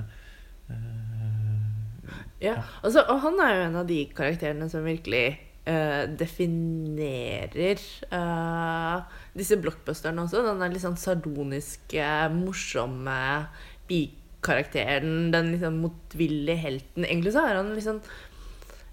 Ja, 2.44 2.59
altså, 2.85 3.04
og 3.09 3.23
han 3.25 3.40
er 3.40 3.54
jo 3.54 3.64
en 3.68 3.80
av 3.80 3.88
de 3.88 4.00
karakterene 4.16 4.68
som 4.68 4.85
virkelig 4.85 5.25
uh, 5.68 6.04
definerer 6.21 7.80
uh, 8.12 9.06
disse 9.38 9.59
blockbusterne 9.61 10.26
også. 10.26 10.42
Den 10.44 10.61
der 10.61 10.75
litt 10.75 10.85
sånn 10.85 11.00
sardoniske, 11.00 12.11
morsomme 12.35 13.18
bikarakteren. 13.88 15.33
Den 15.35 15.52
liksom 15.54 15.80
motvillige 15.87 16.61
helten. 16.66 17.09
Egentlig 17.09 17.35
så 17.37 17.47
er 17.49 17.61
han 17.62 17.75
liksom 17.76 18.02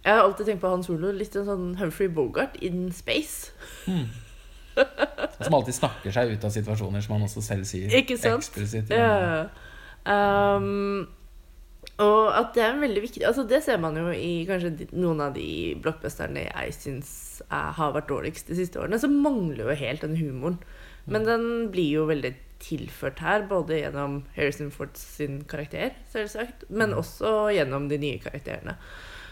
Jeg 0.02 0.16
har 0.16 0.24
alltid 0.24 0.48
tenkt 0.48 0.64
på 0.64 0.72
Han 0.72 0.84
Solo 0.86 1.12
litt 1.14 1.36
en 1.38 1.46
sånn 1.46 1.66
Humphrey 1.82 2.10
Bogart 2.10 2.56
in 2.64 2.88
space. 2.96 3.52
hmm. 3.86 4.08
Som 5.44 5.58
alltid 5.58 5.76
snakker 5.76 6.14
seg 6.16 6.32
ut 6.32 6.46
av 6.48 6.54
situasjoner, 6.54 7.04
som 7.04 7.18
han 7.18 7.26
også 7.26 7.42
selv 7.44 7.68
sier. 7.68 7.92
Ikke 7.98 8.16
sant? 8.18 8.46
Eksplisitt. 8.46 8.94
Ja. 8.96 9.50
Um, 10.08 11.10
og 12.00 12.32
at 12.34 12.54
det 12.56 12.64
er 12.64 12.80
veldig 12.82 13.02
viktig 13.04 13.26
Altså 13.28 13.44
Det 13.46 13.60
ser 13.66 13.82
man 13.82 13.98
jo 14.00 14.08
i 14.16 14.46
kanskje 14.48 14.88
noen 14.96 15.20
av 15.28 15.36
de 15.36 15.76
blockbusterne 15.84 16.46
jeg 16.48 16.78
syns 16.78 17.12
har 17.50 17.92
vært 17.96 18.10
dårligst 18.10 18.48
de 18.50 18.58
siste 18.58 18.80
årene. 18.80 19.00
Så 19.02 19.10
mangler 19.12 19.66
jo 19.66 19.76
helt 19.78 20.06
den 20.06 20.16
humoren. 20.18 20.62
Men 21.10 21.26
den 21.26 21.46
blir 21.74 21.98
jo 21.98 22.08
veldig 22.10 22.34
tilført 22.62 23.22
her, 23.26 23.48
både 23.50 23.80
gjennom 23.80 24.20
Harrison 24.36 24.70
Ford 24.74 24.94
sin 25.00 25.42
karakter, 25.50 25.96
selvsagt, 26.14 26.68
men 26.70 26.94
også 26.94 27.50
gjennom 27.56 27.88
de 27.90 27.98
nye 28.02 28.20
karakterene. 28.22 28.76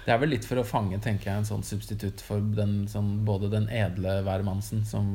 Det 0.06 0.16
er 0.16 0.22
vel 0.24 0.32
litt 0.34 0.48
for 0.50 0.58
å 0.58 0.66
fange 0.66 0.98
tenker 1.04 1.30
jeg, 1.30 1.42
en 1.44 1.46
sånn 1.46 1.66
substitutt 1.68 2.24
for 2.26 2.42
den, 2.42 2.88
sånn, 2.90 3.20
både 3.28 3.52
den 3.54 3.68
edle 3.70 4.16
hvermannsen 4.26 4.82
som 4.88 5.12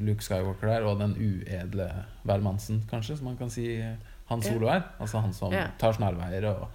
Luke 0.00 0.24
Skywalker 0.24 0.72
er, 0.78 0.86
og 0.88 1.02
den 1.02 1.12
uedle 1.20 1.90
hvermannsen, 2.24 2.86
kanskje, 2.88 3.18
som 3.18 3.28
man 3.28 3.36
kan 3.36 3.52
si 3.52 3.68
han 4.30 4.44
Solo 4.44 4.70
er. 4.72 4.86
Altså 4.96 5.20
han 5.24 5.34
som 5.36 5.52
tar 5.80 5.96
snarveier 5.96 6.48
og 6.54 6.68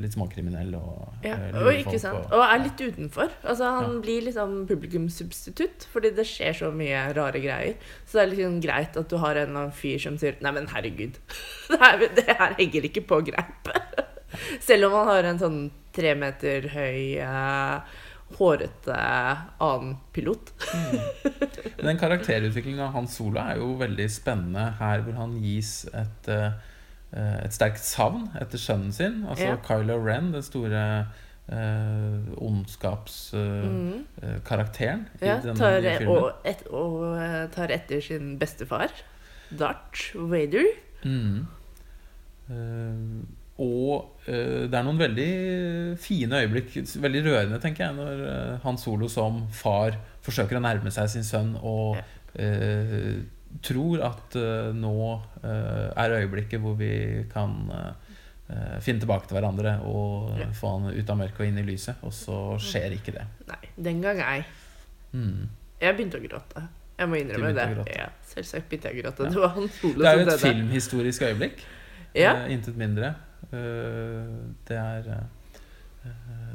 litt 0.00 0.12
småkriminell 0.14 0.74
og 0.78 1.24
Ja, 1.24 1.34
eh, 1.34 1.56
og 1.58 1.72
ikke 1.74 1.98
sant? 1.98 2.26
og- 2.30 2.32
Og 2.38 2.42
er 2.44 2.58
litt 2.62 2.80
utenfor. 2.80 3.30
Altså 3.44 3.64
Han 3.80 3.94
Ja. 3.94 4.00
blir 4.00 4.22
liksom 4.22 4.66
publikumssubstitutt, 4.68 5.86
fordi 5.92 6.10
det 6.14 6.26
skjer 6.26 6.52
så 6.54 6.72
mye 6.72 7.12
rare 7.16 7.40
greier. 7.40 7.74
Så 8.06 8.12
det 8.12 8.22
er 8.22 8.36
liksom 8.36 8.60
greit 8.62 8.96
at 8.96 9.08
du 9.08 9.16
har 9.16 9.34
en 9.36 9.48
eller 9.48 9.60
annen 9.60 9.72
fyr 9.72 9.98
som 9.98 10.16
sier 10.18 10.36
Nei, 10.40 10.50
men 10.52 10.66
herregud, 10.68 11.14
det 11.70 11.80
her, 11.80 11.98
det 12.14 12.26
her 12.28 12.54
henger 12.54 12.82
ikke 12.90 13.06
på 13.06 13.20
greip. 13.26 13.74
Selv 14.60 14.84
om 14.86 14.92
han 14.92 15.06
har 15.06 15.24
en 15.24 15.38
sånn 15.38 15.70
tre 15.92 16.14
meter 16.14 16.68
høy, 16.68 17.18
uh, 17.20 17.80
hårete 18.38 18.96
annen 19.60 19.96
pilot. 20.14 20.52
Men 21.76 21.86
Den 21.86 21.98
karakterutviklingen 21.98 22.78
av 22.86 22.92
Hans 22.94 23.16
Sola 23.18 23.48
er 23.50 23.56
jo 23.58 23.72
veldig 23.80 24.06
spennende 24.08 24.68
her, 24.78 25.02
hvor 25.02 25.14
han 25.18 25.40
gis 25.42 25.86
et, 25.92 26.28
eh, 26.28 26.52
et 27.12 27.52
sterkt 27.56 27.82
savn 27.82 28.28
etter 28.40 28.58
sønnen 28.58 28.92
sin. 28.94 29.24
Altså 29.28 29.44
Ja. 29.50 29.56
Kylo 29.66 29.96
Ren, 30.04 30.32
den 30.32 30.42
store 30.46 30.82
eh, 31.50 32.20
ondskapskarakteren 32.38 34.04
Mm. 34.22 34.42
karakteren 34.44 35.06
i 35.20 35.26
Ja, 35.26 35.40
tar, 35.54 35.80
og, 36.06 36.32
et, 36.44 36.62
og 36.70 37.16
eh, 37.18 37.48
tar 37.50 37.68
etter 37.74 38.00
sin 38.00 38.36
bestefar, 38.38 38.88
Darth 39.50 40.12
Vader. 40.14 40.64
Mm. 41.04 41.46
Eh, 42.50 43.26
og 43.60 44.06
eh, 44.26 44.68
det 44.70 44.74
er 44.78 44.86
noen 44.86 44.98
veldig 45.00 45.98
fine 46.00 46.38
øyeblikk, 46.44 46.78
veldig 47.02 47.24
rørende, 47.26 47.58
tenker 47.60 47.84
jeg, 47.88 47.94
når 47.98 48.60
Han 48.62 48.78
Solo 48.80 49.08
som 49.08 49.42
far 49.52 49.98
forsøker 50.22 50.56
å 50.56 50.62
nærme 50.64 50.90
seg 50.94 51.08
sin 51.12 51.24
sønn 51.26 51.56
og 51.62 51.96
Ja. 51.98 52.06
Tror 53.62 54.02
at 54.06 54.36
eh, 54.38 54.70
nå 54.76 54.94
eh, 55.42 55.88
er 55.98 56.14
øyeblikket 56.20 56.62
hvor 56.62 56.76
vi 56.78 56.90
kan 57.32 57.56
eh, 57.74 58.76
finne 58.82 59.02
tilbake 59.02 59.28
til 59.28 59.38
hverandre 59.38 59.76
og 59.86 60.38
Ja. 60.40 60.48
få 60.54 60.74
han 60.78 60.94
ut 60.94 61.10
av 61.10 61.18
mørket 61.20 61.40
og 61.42 61.46
inn 61.50 61.58
i 61.58 61.66
lyset. 61.66 62.00
Og 62.06 62.12
så 62.14 62.36
skjer 62.62 62.96
ikke 62.96 63.14
det. 63.18 63.26
Nei, 63.50 63.60
den 63.90 64.02
gang 64.04 64.22
ei. 64.24 64.44
Mm. 65.12 65.48
Jeg 65.80 65.96
begynte 65.96 66.20
å 66.20 66.24
gråte. 66.24 66.64
Jeg 67.00 67.08
må 67.08 67.16
innrømme 67.16 67.52
det. 67.56 67.94
Ja, 67.96 68.08
selvsagt 68.28 68.68
begynte 68.68 68.90
jeg 68.90 69.00
å 69.00 69.02
gråte. 69.04 69.28
Ja. 69.28 69.34
Det 69.34 69.40
var 69.44 69.54
han 69.56 69.68
Solo 69.80 70.02
Det 70.02 70.08
er 70.10 70.18
jo 70.20 70.26
et 70.28 70.40
filmhistorisk 70.44 71.22
øyeblikk. 71.28 71.62
Ja. 72.14 72.34
Intet 72.52 72.76
mindre. 72.76 73.14
Det 73.50 74.76
er 74.76 75.06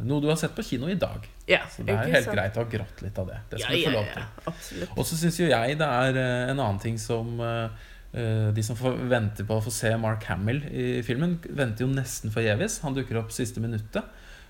noe 0.06 0.22
du 0.22 0.28
har 0.30 0.38
sett 0.40 0.54
på 0.56 0.64
kino 0.64 0.88
i 0.92 0.98
dag. 1.00 1.26
Ja, 1.46 1.62
Så 1.70 1.84
det 1.86 1.94
er 1.94 2.08
jo 2.08 2.14
helt 2.16 2.26
sant? 2.26 2.38
greit 2.38 2.56
å 2.58 2.64
ha 2.64 2.70
grått 2.70 3.02
litt 3.06 3.20
av 3.22 3.28
det. 3.30 3.40
Det 3.52 3.60
Ja, 3.60 3.68
skal 3.68 3.78
du 3.78 3.86
få 3.86 3.94
lov 3.94 4.08
ja, 4.10 4.24
til. 4.68 4.88
Og 4.96 5.06
så 5.06 5.20
syns 5.20 5.38
jo 5.40 5.50
jeg 5.52 5.78
det 5.78 5.90
er 6.02 6.18
eh, 6.22 6.50
en 6.50 6.58
annen 6.58 6.82
ting 6.82 6.98
som 7.02 7.36
eh, 7.44 7.86
eh, 8.18 8.48
De 8.56 8.64
som 8.66 8.78
får 8.80 8.98
venter 9.12 9.46
på 9.46 9.60
å 9.60 9.64
få 9.64 9.74
se 9.74 9.92
Mark 10.02 10.26
Hamill 10.32 10.64
i 10.72 10.88
filmen, 11.06 11.38
venter 11.46 11.86
jo 11.86 11.92
nesten 11.92 12.34
forgjeves. 12.34 12.80
Han 12.86 12.98
dukker 12.98 13.22
opp 13.22 13.34
siste 13.36 13.62
minuttet. 13.64 14.04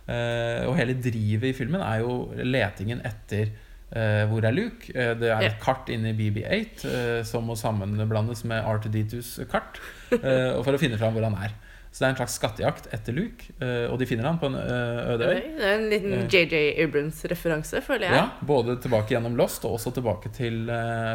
Og 0.06 0.76
hele 0.78 0.94
drivet 1.02 1.50
i 1.50 1.56
filmen 1.58 1.82
er 1.82 2.04
jo 2.04 2.28
letingen 2.46 3.00
etter 3.10 3.50
hvor 4.30 4.46
er 4.46 4.54
Luke? 4.54 4.92
Det 4.94 5.30
er 5.32 5.44
et 5.48 5.60
kart 5.62 5.90
inne 5.94 6.12
i 6.12 6.16
BB8 6.18 6.86
eh, 6.90 7.20
som 7.26 7.46
må 7.48 7.56
sammenblandes 7.58 8.44
med 8.50 8.66
R2D2s 8.66 9.46
kart 9.50 9.80
for 10.12 10.74
å 10.76 10.82
finne 10.82 11.00
fram 11.02 11.16
hvor 11.16 11.26
han 11.26 11.38
er. 11.42 11.54
Så 11.96 12.02
det 12.04 12.08
er 12.10 12.12
en 12.12 12.18
slags 12.20 12.34
skattejakt 12.36 12.88
etter 12.92 13.16
Luke, 13.16 13.46
eh, 13.64 13.86
og 13.88 13.96
de 14.02 14.06
finner 14.10 14.26
han 14.28 14.36
på 14.42 14.50
en 14.50 14.56
eh, 14.60 15.14
øde 15.14 15.28
øy. 15.32 15.38
Det 15.56 15.64
er 15.64 15.76
en 15.78 15.86
liten 15.94 16.16
Eh. 16.18 16.26
JJ 16.28 16.58
Abrams-referanse, 16.84 17.80
føler 17.86 18.10
jeg. 18.10 18.18
Ja, 18.20 18.26
både 18.44 18.76
tilbake 18.84 19.14
gjennom 19.16 19.38
Lost 19.40 19.64
og 19.64 19.78
også 19.78 19.94
tilbake 19.96 20.28
til 20.36 20.68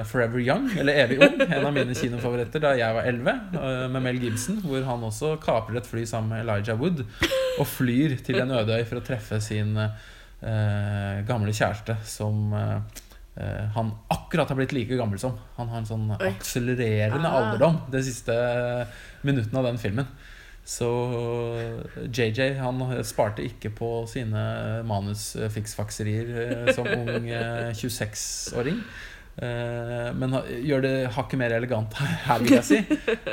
Forever 0.09 0.41
Young, 0.41 0.71
eller 0.81 1.03
Evig 1.03 1.19
ung. 1.21 1.37
En 1.45 1.67
av 1.69 1.75
mine 1.77 1.93
kinofavoritter 1.99 2.65
da 2.65 2.71
jeg 2.81 2.97
var 2.97 3.05
11, 3.13 3.35
eh, 3.61 3.85
med 3.93 4.07
Mel 4.07 4.23
Gibson, 4.25 4.63
hvor 4.65 4.81
han 4.89 5.05
også 5.11 5.35
kaprer 5.45 5.77
et 5.83 5.91
fly 5.93 6.07
sammen 6.09 6.33
med 6.33 6.47
Elijah 6.47 6.81
Wood 6.81 7.05
og 7.59 7.67
flyr 7.69 8.17
til 8.25 8.41
en 8.41 8.57
øde 8.63 8.81
øy 8.81 8.85
for 8.89 9.03
å 9.03 9.05
treffe 9.05 9.37
sin 9.45 9.77
eh, 9.77 11.21
gamle 11.29 11.53
kjæreste 11.53 11.99
som 12.09 12.53
eh, 12.57 12.75
eh, 13.37 13.69
han 13.77 13.93
akkurat 14.17 14.49
har 14.49 14.57
blitt 14.57 14.73
like 14.73 14.97
gammel 14.97 15.21
som. 15.21 15.37
Han 15.61 15.69
har 15.69 15.83
en 15.85 15.89
sånn 15.93 16.09
akselererende 16.17 17.29
Ah. 17.29 17.37
alderdom 17.43 17.83
de 17.93 18.03
siste 18.09 18.33
minuttene 19.29 19.61
av 19.61 19.69
den 19.75 19.79
filmen. 19.85 20.09
Så 20.71 20.87
JJ 22.15 22.53
han 22.61 22.83
sparte 23.07 23.43
ikke 23.43 23.73
på 23.75 23.89
sine 24.11 24.43
manusfiksfakserier 24.87 26.29
eh, 26.45 26.69
som 26.77 26.87
ung 26.87 27.27
eh, 27.27 27.73
26-åring. 27.75 28.79
Eh, 29.41 30.11
Men 30.15 30.37
gjør 30.63 30.85
det 30.85 30.93
hakket 31.17 31.41
mer 31.43 31.57
elegant 31.57 31.97
her, 31.99 32.45
vil 32.45 32.55
jeg 32.61 32.67
si, 32.69 32.81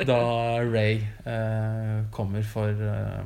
da 0.08 0.18
Ray 0.66 0.98
eh, 1.28 1.94
kommer 2.14 2.42
for 2.46 2.74
eh, 2.74 3.22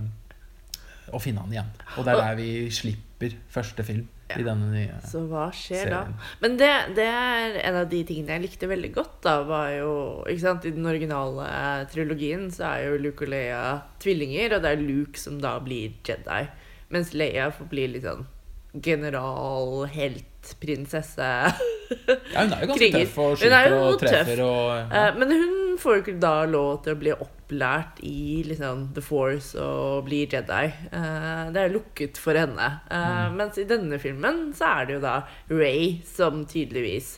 å 1.12 1.20
finne 1.22 1.44
han 1.46 1.56
igjen. 1.56 1.72
Og 1.96 2.04
det 2.04 2.12
er 2.14 2.22
der 2.26 2.38
vi 2.42 2.50
slipper 2.74 3.38
første 3.52 3.84
film 3.86 4.04
i 4.38 4.44
denne 4.46 4.68
nye 4.72 4.98
Så 5.08 5.24
hva 5.30 5.46
skjer 5.54 5.90
da? 5.92 6.00
Men 6.42 6.56
det, 6.60 6.70
det 6.96 7.06
er 7.08 7.58
en 7.62 7.78
av 7.82 7.88
de 7.92 8.02
tingene 8.08 8.36
jeg 8.36 8.44
likte 8.46 8.70
veldig 8.70 8.92
godt. 8.96 9.16
da 9.26 9.36
var 9.48 9.70
jo, 9.76 9.92
ikke 10.26 10.44
sant, 10.46 10.66
I 10.68 10.74
den 10.76 10.86
originale 10.88 11.46
trilogien 11.92 12.48
så 12.54 12.68
er 12.72 12.86
jo 12.88 13.00
Luke 13.02 13.26
og 13.26 13.32
Leia 13.34 13.62
tvillinger, 14.02 14.56
og 14.56 14.62
det 14.64 14.74
er 14.76 14.84
Luke 14.84 15.18
som 15.20 15.40
da 15.42 15.56
blir 15.64 15.94
Jedi. 16.06 16.42
Mens 16.92 17.12
Leia 17.16 17.50
får 17.54 17.70
bli 17.72 17.88
litt 17.94 18.04
sånn 18.08 18.26
general, 18.82 19.84
helt, 19.92 20.54
prinsesse. 20.60 21.26
Ja, 22.32 22.40
hun 22.42 22.52
er 22.56 22.62
jo 22.64 22.68
ganske 22.70 22.78
Kriger. 22.78 23.02
tøff 23.04 23.18
og 23.20 23.32
er 23.32 23.36
skyter 23.36 23.74
og 23.76 23.98
treffer 24.00 24.40
og 24.46 24.68
ja. 24.78 24.86
Eh, 24.96 25.18
Men 25.20 25.34
hun 25.36 25.50
får 25.82 25.96
jo 25.96 26.02
ikke 26.04 26.20
da 26.22 26.34
lov 26.48 26.82
til 26.84 26.94
å 26.94 27.00
bli 27.00 27.12
opplært 27.14 28.02
i 28.06 28.42
liksom, 28.46 28.88
The 28.96 29.04
Force 29.04 29.58
og 29.60 30.06
bli 30.08 30.22
Jedi. 30.24 30.66
Uh, 30.92 31.50
det 31.54 31.64
er 31.64 31.74
lukket 31.74 32.20
for 32.20 32.38
henne. 32.38 32.68
Eh, 32.92 33.32
Mens 33.34 33.58
i 33.60 33.66
denne 33.68 33.98
filmen 34.02 34.44
så 34.56 34.70
er 34.78 34.88
det 34.88 34.96
jo 34.98 35.02
da 35.04 35.16
Ray 35.50 35.98
som 36.08 36.44
tydeligvis 36.48 37.16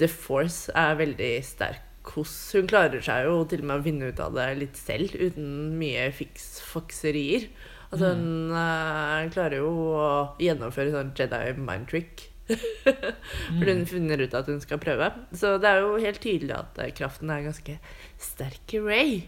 The 0.00 0.08
Force 0.10 0.72
er 0.78 0.98
veldig 1.00 1.32
sterk 1.46 2.12
hos. 2.14 2.32
Hun 2.56 2.68
klarer 2.70 3.02
seg 3.04 3.26
jo 3.28 3.42
til 3.48 3.64
og 3.64 3.70
med 3.70 3.80
å 3.80 3.84
vinne 3.84 4.12
ut 4.12 4.22
av 4.22 4.36
det 4.36 4.48
litt 4.60 4.78
selv, 4.80 5.12
uten 5.18 5.76
mye 5.80 6.08
fiksfakserier. 6.16 7.48
Altså 7.88 8.12
hun 8.12 8.52
uh, 8.52 9.28
klarer 9.32 9.62
jo 9.62 9.70
å 9.96 10.08
gjennomføre 10.42 10.92
sånn 10.92 11.14
Jedi 11.16 11.54
mind 11.56 11.88
trick. 11.92 12.27
Fordi 12.48 13.72
hun 13.74 13.86
finner 13.88 14.22
ut 14.24 14.36
at 14.38 14.48
hun 14.48 14.60
skal 14.64 14.80
prøve. 14.82 15.10
Så 15.36 15.56
det 15.62 15.68
er 15.70 15.82
jo 15.84 15.96
helt 16.00 16.22
tydelig 16.24 16.54
at 16.56 16.78
eh, 16.82 16.92
kraften 16.96 17.32
er 17.34 17.44
ganske 17.48 17.78
sterk 18.22 18.74
i 18.78 18.80
Ray. 18.84 19.18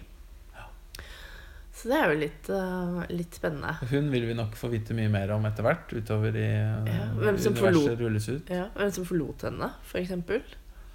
Så 1.80 1.88
det 1.88 1.96
er 1.96 2.10
jo 2.12 2.16
litt, 2.20 2.48
uh, 2.52 2.98
litt 3.08 3.36
spennende. 3.38 3.70
Hun 3.88 4.10
vil 4.12 4.26
vi 4.28 4.34
nok 4.36 4.52
få 4.58 4.68
vite 4.68 4.92
mye 4.92 5.08
mer 5.08 5.30
om 5.32 5.46
etter 5.48 5.64
hvert, 5.64 5.88
utover 5.96 6.34
i 6.36 6.48
uh, 6.60 6.84
Ja, 6.84 7.06
universet 7.14 7.56
forlot- 7.56 7.94
rulles 8.02 8.26
ut. 8.28 8.50
Ja, 8.52 8.66
Hvem 8.74 8.90
som 8.98 9.06
forlot 9.08 9.46
henne, 9.48 9.70
f.eks. 9.88 10.12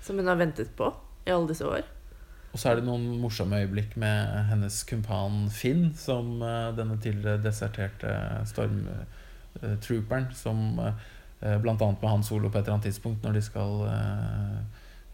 Som 0.05 0.21
hun 0.21 0.29
har 0.29 0.37
ventet 0.37 0.75
på 0.77 0.91
i 1.25 1.33
alle 1.33 1.49
disse 1.49 1.65
år. 1.65 1.87
Og 2.53 2.61
så 2.61 2.69
er 2.69 2.77
det 2.77 2.85
noen 2.85 3.17
morsomme 3.19 3.63
øyeblikk 3.63 3.97
med 3.99 4.29
hennes 4.51 4.77
kumpan 4.87 5.47
Finn, 5.51 5.89
som 5.97 6.37
uh, 6.45 6.69
denne 6.77 6.99
tidligere 7.01 7.41
deserterte 7.43 8.13
stormtrooperen, 8.53 10.29
som 10.37 10.61
uh, 10.77 10.93
blant 11.61 11.81
annet 11.81 12.01
med 12.01 12.11
Han 12.11 12.25
Solo 12.25 12.49
på 12.49 12.59
et 12.59 12.65
eller 12.65 12.77
annet 12.77 12.89
tidspunkt, 12.89 13.23
når 13.25 13.37
de 13.37 13.43
skal 13.45 13.83
eh, 13.89 14.57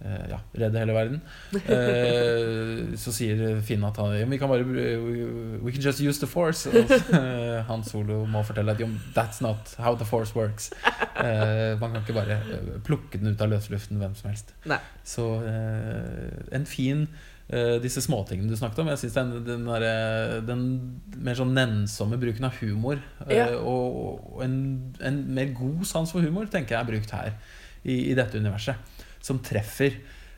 eh, 0.06 0.26
ja, 0.32 0.40
redde 0.64 0.82
hele 0.82 0.96
verden, 0.96 1.22
eh, 1.76 2.94
så 3.00 3.14
sier 3.16 3.62
Finn 3.66 3.84
at 3.88 4.00
han, 4.02 4.16
vi 4.32 4.40
kan 4.42 4.52
bare 4.52 4.66
We 5.62 5.72
can 5.72 5.82
just 5.82 6.02
use 6.02 6.20
the 6.20 6.30
force. 6.30 6.70
Og 6.70 6.92
eh, 6.92 7.60
Han 7.68 7.84
Solo 7.88 8.24
må 8.26 8.44
fortelle 8.48 8.76
at 8.76 8.82
that's 9.16 9.42
not 9.44 9.76
how 9.78 9.96
the 9.96 10.06
force 10.06 10.36
works. 10.36 10.72
Eh, 11.16 11.80
man 11.80 11.92
kan 11.92 12.02
ikke 12.02 12.18
bare 12.18 12.40
eh, 12.40 12.72
plukke 12.86 13.20
den 13.20 13.34
ut 13.34 13.42
av 13.42 13.52
løsluften 13.52 14.02
hvem 14.02 14.16
som 14.18 14.32
helst. 14.32 14.56
Nei. 14.66 14.80
Så 15.04 15.28
eh, 15.46 16.56
en 16.56 16.66
fin 16.66 17.06
eh, 17.08 17.31
disse 17.84 18.00
småtingene 18.06 18.48
du 18.48 18.56
snakket 18.56 18.80
om. 18.84 18.88
Jeg 18.94 19.02
synes 19.02 19.16
den, 19.18 19.32
den, 19.48 19.66
derre- 19.68 20.40
den 20.48 20.62
mer 21.26 21.36
sånn 21.36 21.52
nennsomme 21.58 22.20
bruken 22.22 22.48
av 22.48 22.56
humor 22.62 23.02
eh, 23.28 23.36
Ja. 23.38 23.50
og, 23.60 23.98
og 24.38 24.46
en, 24.46 24.56
en 25.04 25.20
mer 25.36 25.52
god 25.58 25.84
sans 25.90 26.12
for 26.16 26.24
humor 26.24 26.48
tenker 26.52 26.78
jeg 26.78 26.82
er 26.86 26.90
brukt 26.94 27.12
her 27.18 27.34
i, 27.84 27.98
i 28.12 28.16
dette 28.16 28.40
universet. 28.40 28.76
Som 29.22 29.40
treffer 29.46 29.98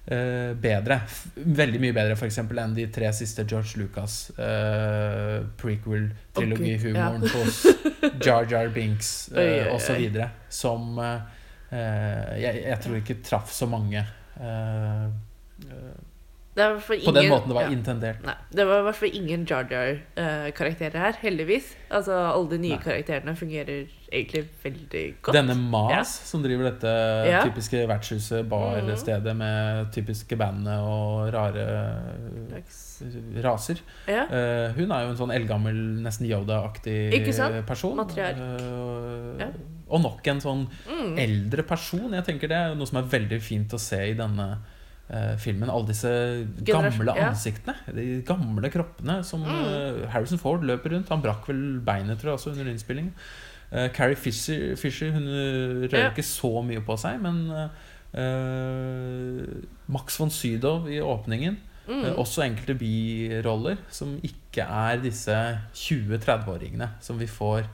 eh, 0.10 0.52
bedre. 0.60 0.97
Veldig 1.38 1.80
mye 1.84 1.93
bedre 1.95 2.17
eksempel 2.28 2.60
enn 2.63 2.73
de 2.76 2.88
tre 2.91 3.12
siste 3.15 3.45
George 3.47 3.78
Lucas 3.80 4.17
uh, 4.39 5.45
prequel-trilogihumoren 5.62 7.23
hos 7.36 7.62
Jar 8.26 8.47
Jar 8.52 8.67
Binks 8.76 9.30
uh, 9.36 9.69
osv. 9.76 10.10
Som 10.52 10.97
eh, 10.99 11.21
eh, 11.71 12.34
jeg, 12.43 12.63
jeg 12.67 12.82
tror 12.84 12.99
ikke 12.99 13.19
traff 13.23 13.54
så 13.56 13.69
mange 13.71 14.04
eh, 14.39 15.06
eh, 16.55 17.05
på 17.05 17.13
den 17.15 17.29
måten 17.31 17.49
det 17.49 17.55
var 17.57 17.63
ja. 17.65 17.71
intendert. 17.73 18.23
Nei, 18.25 18.35
det 18.53 18.65
var 18.69 18.79
i 18.79 18.85
hvert 18.87 18.95
fall 18.99 19.15
ingen 19.17 19.45
Jar 19.49 19.65
Jar-karakterer 19.71 20.99
her, 20.99 21.17
heldigvis. 21.23 21.73
Altså, 21.89 22.13
Alle 22.33 22.49
de 22.49 22.57
nye 22.61 22.75
Nei. 22.77 22.83
karakterene 22.83 23.35
fungerer 23.35 23.87
egentlig 24.13 24.43
veldig 24.63 25.03
godt. 25.25 25.33
Denne 25.33 25.55
Mas, 25.57 26.11
som 26.29 26.43
driver 26.43 26.69
dette 26.71 26.93
Ja. 27.29 27.41
typiske 27.47 27.87
vertshuset, 27.89 28.47
barstedet 28.49 29.33
mm. 29.33 29.37
med 29.37 29.91
typiske 29.93 30.37
bandene 30.37 30.77
og 30.85 31.33
rare 31.33 31.65
Slags- 32.49 32.81
raser. 33.43 33.81
Ja. 34.07 34.23
Eh, 34.29 34.71
hun 34.77 34.91
er 34.91 35.03
jo 35.07 35.09
en 35.13 35.17
sånn 35.17 35.33
eldgammel, 35.33 35.75
nesten 36.05 36.27
Yoda-aktig 36.29 37.65
person. 37.65 37.97
Matriark. 37.97 38.37
Uh, 38.37 39.39
Ja. 39.39 39.47
Og 39.89 40.01
nok 40.01 40.27
en 40.27 40.39
sånn 40.39 40.67
Mm. 40.87 41.17
eldre 41.19 41.63
person. 41.63 42.11
Jeg 42.13 42.23
tenker 42.25 42.47
Det 42.47 42.57
er 42.57 42.75
noe 42.75 42.85
som 42.87 42.97
er 42.97 43.09
veldig 43.09 43.41
fint 43.41 43.69
å 43.73 43.79
se 43.79 43.97
i 43.97 44.13
denne 44.13 44.51
eh, 44.51 44.57
filmen. 45.38 45.69
Alle 45.69 45.88
disse 45.88 46.10
gamle 46.65 47.13
ansiktene. 47.30 47.76
De 47.93 48.21
gamle 48.26 48.69
kroppene 48.73 49.19
som 49.23 49.41
Mm. 49.43 49.49
eh, 49.49 50.08
Harrison 50.10 50.38
Ford 50.41 50.63
løper 50.63 50.89
rundt. 50.95 51.10
Han 51.10 51.21
brakk 51.21 51.47
vel 51.47 51.80
beinet 51.86 52.19
tror 52.19 52.32
jeg 52.34 52.39
også 52.39 52.52
under 52.54 52.71
innspillingen. 52.71 53.13
Uh, 53.73 53.88
Carrie 53.89 54.15
Fisher, 54.15 54.76
Fisher 54.78 55.12
hun 55.12 55.23
eh, 55.28 55.88
rører 55.89 56.04
Ja. 56.04 56.10
ikke 56.12 56.23
så 56.23 56.62
mye 56.63 56.82
på 56.86 56.93
seg, 56.99 57.19
men 57.21 57.49
uh, 58.13 59.63
Max 59.89 60.17
von 60.19 60.30
Sydow 60.30 60.88
i 60.89 60.99
åpningen 61.02 61.58
Mm. 61.84 61.99
Uh, 62.06 62.13
Også 62.21 62.45
enkelte 62.45 62.78
biroller 62.80 63.76
som 63.91 64.13
ikke 64.23 64.63
er 64.63 65.02
disse 65.04 65.34
20-30-åringene 65.76 66.88
som 67.04 67.17
vi 67.19 67.26
får 67.28 67.65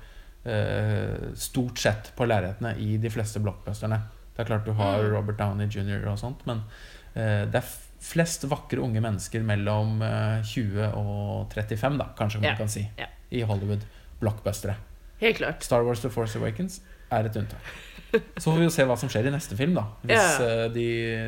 eh, 0.50 1.28
stort 1.38 1.78
sett 1.78 2.10
på 2.18 2.26
lerretene 2.26 2.72
i 2.82 2.96
de 2.98 3.10
fleste 3.14 3.38
blockbusterne. 3.44 4.00
Det 4.34 4.42
er 4.42 4.50
klart 4.50 4.66
du 4.66 4.72
har 4.74 5.04
Mm. 5.04 5.12
Robert 5.14 5.38
Downey 5.38 5.68
jr. 5.70 6.08
og 6.10 6.18
sånt, 6.18 6.42
men 6.48 6.58
eh, 6.58 6.99
det 7.16 7.56
er 7.62 7.70
flest 8.00 8.46
vakre 8.48 8.80
unge 8.80 9.02
mennesker 9.04 9.44
mellom 9.44 10.02
eh, 10.06 10.42
20 10.48 10.86
og 10.96 11.50
35, 11.54 11.98
da, 12.00 12.06
kanskje 12.18 12.40
man 12.42 12.50
Ja, 12.52 12.56
kan 12.60 12.70
si, 12.72 12.86
ja. 12.98 13.08
i 13.32 13.42
Hollywood. 13.44 13.84
Blockbustere. 14.22 14.76
Helt 15.20 15.38
klart. 15.38 15.64
Star 15.64 15.84
Wars 15.84 16.02
The 16.04 16.10
Force 16.12 16.38
Awakens 16.40 16.82
er 17.12 17.26
et 17.28 17.36
unntak. 17.40 17.72
Så 18.40 18.50
får 18.50 18.58
vi 18.58 18.64
jo 18.68 18.72
se 18.74 18.86
hva 18.88 18.96
som 18.98 19.10
skjer 19.12 19.28
i 19.28 19.34
neste 19.34 19.56
film, 19.60 19.74
da. 19.78 19.84
Hvis 20.04 20.40
Ja. 20.40 20.46
eh, 20.48 20.68
de, 20.74 20.88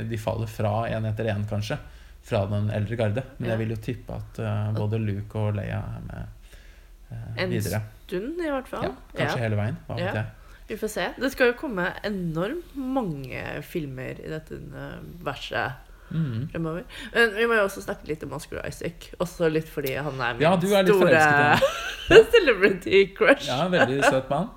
de 0.10 0.18
faller 0.22 0.48
fra 0.50 0.72
én 0.90 1.06
etter 1.10 1.28
én, 1.34 1.44
kanskje. 1.50 1.78
Fra 2.24 2.44
den 2.52 2.70
eldre 2.70 2.96
garde. 3.00 3.24
Men 3.40 3.50
jeg 3.50 3.60
vil 3.64 3.72
jo 3.74 3.80
tippe 3.82 4.14
at 4.14 4.40
uh, 4.46 4.72
både 4.78 5.00
Luke 5.02 5.40
og 5.42 5.56
Leia 5.58 5.80
er 5.82 6.04
med 6.06 7.50
videre 7.50 7.80
En. 7.82 7.88
Stund, 8.06 8.38
i 8.46 8.52
hvert 8.52 8.68
fall. 8.70 8.84
Ja, 8.86 8.92
kanskje 9.18 9.40
hele 9.42 9.58
veien. 9.58 9.78
Hva 9.88 9.96
vet 9.98 10.20
jeg. 10.20 10.26
Vi 10.70 10.78
får 10.78 10.88
se. 10.94 11.06
Det 11.20 11.32
skal 11.34 11.52
jo 11.52 11.58
komme 11.60 11.90
enormt 12.08 12.76
mange 12.76 13.42
filmer 13.64 14.20
i 14.24 14.30
dette 14.30 14.56
universet 14.60 15.88
Mm. 16.12 16.50
fremover. 16.52 16.84
Men 17.14 17.30
vi 17.38 17.46
må 17.48 17.56
jo 17.56 17.64
også 17.70 17.82
snakke 17.86 18.04
litt 18.10 18.24
om 18.26 18.34
Oscar 18.36 18.66
Isaac. 18.68 19.14
Også 19.24 19.48
litt 19.48 19.70
fordi 19.72 19.94
han 19.96 20.20
er 20.20 20.34
min 20.34 20.42
Ja, 20.44 20.50
er 20.58 20.86
store 20.86 22.26
celebrity 22.34 23.14
crush. 23.16 23.48
Ja, 23.48 23.68
veldig 23.72 24.02
søt 24.04 24.28
mann. 24.30 24.50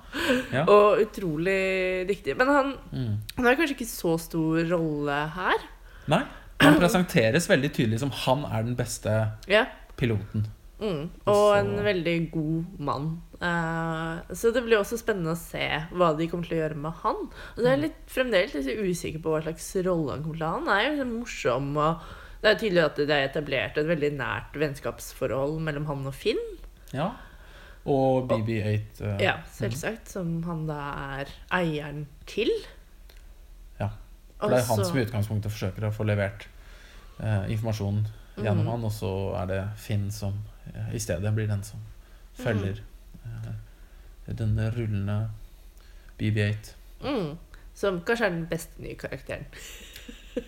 Ja. 0.51 0.65
Og 0.73 0.99
utrolig 1.05 2.07
dyktig. 2.09 2.35
Men 2.37 2.47
han, 2.51 2.73
Mm. 2.91 3.13
han 3.37 3.45
har 3.47 3.55
kanskje 3.55 3.77
ikke 3.77 3.87
så 3.87 4.17
stor 4.19 4.65
rolle 4.73 5.15
her. 5.37 5.63
Nei, 6.11 6.21
han 6.59 6.75
presenteres 6.79 7.47
veldig 7.49 7.71
tydelig 7.71 7.99
som 8.03 8.11
han 8.25 8.43
er 8.51 8.63
den 8.67 8.75
beste 8.75 9.15
yeah. 9.47 9.65
piloten. 9.95 10.47
Mm. 10.81 11.09
Og 11.25 11.55
en 11.57 11.77
Så- 11.77 11.83
veldig 11.87 12.31
god 12.31 12.79
mann. 12.79 13.21
Eh, 13.41 14.35
så 14.35 14.51
det 14.55 14.63
blir 14.63 14.79
også 14.79 14.99
spennende 14.99 15.33
å 15.35 15.39
se 15.39 15.65
hva 15.91 16.11
de 16.15 16.27
kommer 16.31 16.47
til 16.47 16.57
å 16.57 16.61
gjøre 16.63 16.81
med 16.85 17.01
han. 17.03 17.21
Og 17.27 17.59
så 17.59 17.65
er 17.65 17.73
jeg 17.73 17.83
litt, 17.85 18.01
fremdeles 18.11 18.55
litt 18.55 18.83
usikker 18.85 19.23
på 19.23 19.33
hva 19.33 19.41
slags 19.43 19.69
rolle 19.85 20.15
han 20.15 20.25
kommer 20.25 20.39
til 20.39 20.47
å 20.47 20.51
ha. 20.51 20.61
Han 20.61 20.71
er 20.75 20.87
jo 20.87 20.97
sånn 21.01 21.13
morsom, 21.19 21.69
og 21.75 22.41
det 22.43 22.51
er 22.51 22.59
tydelig 22.61 22.83
at 22.85 23.01
det 23.01 23.15
er 23.17 23.29
etablert 23.29 23.79
et 23.81 23.89
veldig 23.89 24.11
nært 24.19 24.59
vennskapsforhold 24.61 25.59
mellom 25.67 25.87
han 25.91 26.09
og 26.11 26.17
Finn. 26.17 26.41
Ja. 26.95 27.11
Og 27.85 28.31
BB8. 28.31 29.01
Uh, 29.01 29.15
Ja, 29.21 29.37
selvsagt. 29.53 30.09
Som 30.09 30.39
han 30.47 30.65
da 30.69 30.79
er 31.19 31.31
eieren 31.53 32.05
til. 32.29 32.49
Ja, 33.79 33.91
For 34.39 34.53
det 34.53 34.63
er 34.63 34.69
han 34.71 34.85
som 34.85 34.97
i 34.97 35.05
utgangspunktet 35.05 35.53
forsøker 35.53 35.89
å 35.89 35.93
få 35.93 36.07
levert 36.07 36.47
uh, 37.19 37.45
informasjon 37.51 38.05
gjennom 38.35 38.65
mm. 38.65 38.71
han, 38.73 38.87
og 38.87 38.91
så 38.91 39.11
er 39.41 39.51
det 39.51 39.61
Finn 39.79 40.09
som 40.11 40.39
uh, 40.71 40.89
i 40.95 40.99
stedet 40.99 41.31
blir 41.35 41.47
den 41.51 41.61
som 41.63 41.83
følger 42.35 42.81
eh, 42.81 42.94
den 44.25 44.55
rullende 44.75 45.17
BB8. 46.19 46.71
mm, 47.03 47.37
Som 47.75 47.99
kanskje 48.07 48.25
er 48.29 48.33
den 48.37 48.47
beste 48.51 48.81
nye 48.81 48.95
karakteren. 48.99 49.45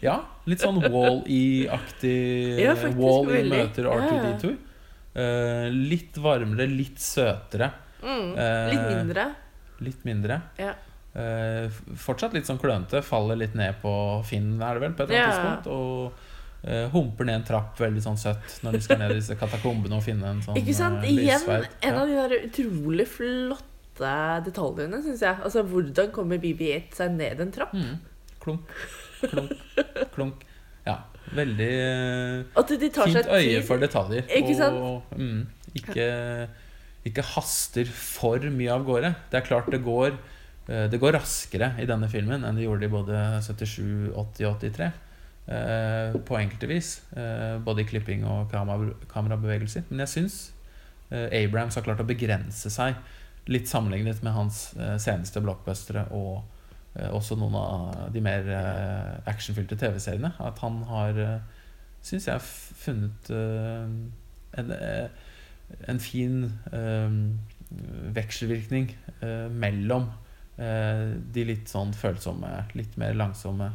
Ja, 0.04 0.18
litt 0.44 0.60
sånn 0.60 0.82
Wall-E-aktig 0.84 2.58
Ja, 2.66 2.74
Wall-E 2.98 3.44
møter 3.48 3.86
Ja, 3.88 3.94
ja. 3.96 4.10
R2D2. 4.34 4.50
Uh, 5.18 5.68
litt 5.72 6.18
varmere, 6.22 6.66
litt 6.70 7.00
søtere. 7.02 7.70
Mm, 8.04 8.34
Eh, 8.38 8.66
litt 8.74 8.84
mindre. 8.92 9.24
Litt 9.82 10.04
mindre. 10.06 10.42
Ja. 10.60 10.74
Uh, 11.16 11.72
fortsatt 11.98 12.36
litt 12.36 12.46
sånn 12.50 12.60
klønete. 12.62 13.00
Faller 13.02 13.40
litt 13.40 13.56
ned 13.58 13.80
på 13.82 13.94
Finn, 14.28 14.52
er 14.62 14.78
det 14.78 14.84
vel, 14.84 14.94
på 15.00 15.06
et 15.08 15.10
eller 15.10 15.24
annet 15.24 15.40
tidspunkt. 15.40 15.72
Og 15.72 16.27
eh, 16.63 16.88
humper 16.93 17.28
ned 17.28 17.41
en 17.41 17.48
trapp 17.48 17.80
veldig 17.80 18.04
sånn 18.04 18.20
søtt 18.20 18.60
når 18.65 18.78
de 18.78 18.84
skal 18.86 19.02
ned 19.02 19.13
i 19.15 19.20
disse 19.20 19.38
katakombene 19.39 19.98
og 20.00 20.06
finne 20.06 20.32
en 20.34 20.43
sånn 20.46 20.58
Ikke 20.60 20.76
sant? 20.78 21.04
eh, 21.04 21.13
Igjen 21.13 21.41
lyssverd. 21.43 21.67
en 21.82 22.00
av 22.02 22.08
de 22.10 22.17
der 22.17 22.38
utrolig 22.50 23.08
flotte 23.12 24.13
detaljene, 24.46 25.02
syns 25.06 25.24
jeg. 25.26 25.41
Altså, 25.43 25.63
hvordan 25.65 26.12
kommer 26.13 26.41
BB-8 26.41 26.98
seg 27.00 27.15
ned 27.17 27.41
en 27.43 27.54
trapp? 27.54 27.74
Mm. 27.74 27.98
Klunk, 28.43 28.74
klunk, 29.24 29.54
klunk. 30.13 30.46
Ja, 30.88 31.02
veldig 31.36 31.72
eh, 31.74 32.67
de 32.80 32.89
tar 32.93 33.10
fint 33.12 33.28
øye 33.28 33.63
for 33.65 33.82
detaljer. 33.82 34.30
Ikke 34.30 34.56
sant? 34.56 34.78
Og 34.78 35.17
mm, 35.17 35.41
ikke, 35.82 36.06
ikke 37.10 37.26
haster 37.34 37.89
for 37.91 38.39
mye 38.54 38.72
av 38.72 38.86
gårde. 38.88 39.12
Det 39.32 39.41
er 39.41 39.48
klart 39.50 39.70
det 39.74 39.84
går 39.86 40.15
Det 40.67 41.00
går 41.00 41.13
raskere 41.15 41.70
i 41.80 41.86
denne 41.88 42.10
filmen 42.12 42.43
enn 42.43 42.58
det 42.60 42.65
gjorde 42.65 42.84
i 42.84 42.91
både 42.91 43.20
77, 43.46 44.12
80 44.12 44.48
og 44.50 44.58
83. 44.60 44.89
eh, 45.47 46.17
på 46.25 46.38
enkelte 46.38 46.69
vis. 46.69 47.01
Eh, 47.17 47.57
både 47.63 47.83
i 47.83 47.88
klipping 47.88 48.25
og 48.27 48.51
kamera, 48.51 48.91
kamerabevegelser. 49.12 49.88
Men 49.89 50.03
jeg 50.05 50.13
syns 50.13 50.38
eh, 51.12 51.27
Abrams 51.43 51.77
har 51.77 51.86
klart 51.88 52.03
å 52.03 52.07
begrense 52.07 52.71
seg 52.73 52.99
litt 53.47 53.69
sammenlignet 53.71 54.19
med 54.27 54.36
hans 54.36 54.57
seneste 54.99 55.39
blockbustere 55.39 56.10
og 56.12 56.41
også 57.15 57.38
noen 57.39 57.53
av 57.55 58.10
de 58.12 58.19
mer 58.25 58.49
actionfylte 59.29 59.77
TV-seriene. 59.79 60.33
At 60.43 60.60
han 60.60 60.81
har, 60.89 61.19
syns 62.03 62.27
jeg, 62.27 62.43
funnet 62.81 63.29
en, 63.31 64.73
en 65.93 66.03
fin 66.03 66.41
vekselvirkning 68.17 68.89
mellom 69.63 70.10
de 70.57 71.47
litt 71.53 71.71
sånn 71.71 71.95
følsomme, 71.95 72.51
litt 72.75 72.99
mer 72.99 73.15
langsomme 73.15 73.71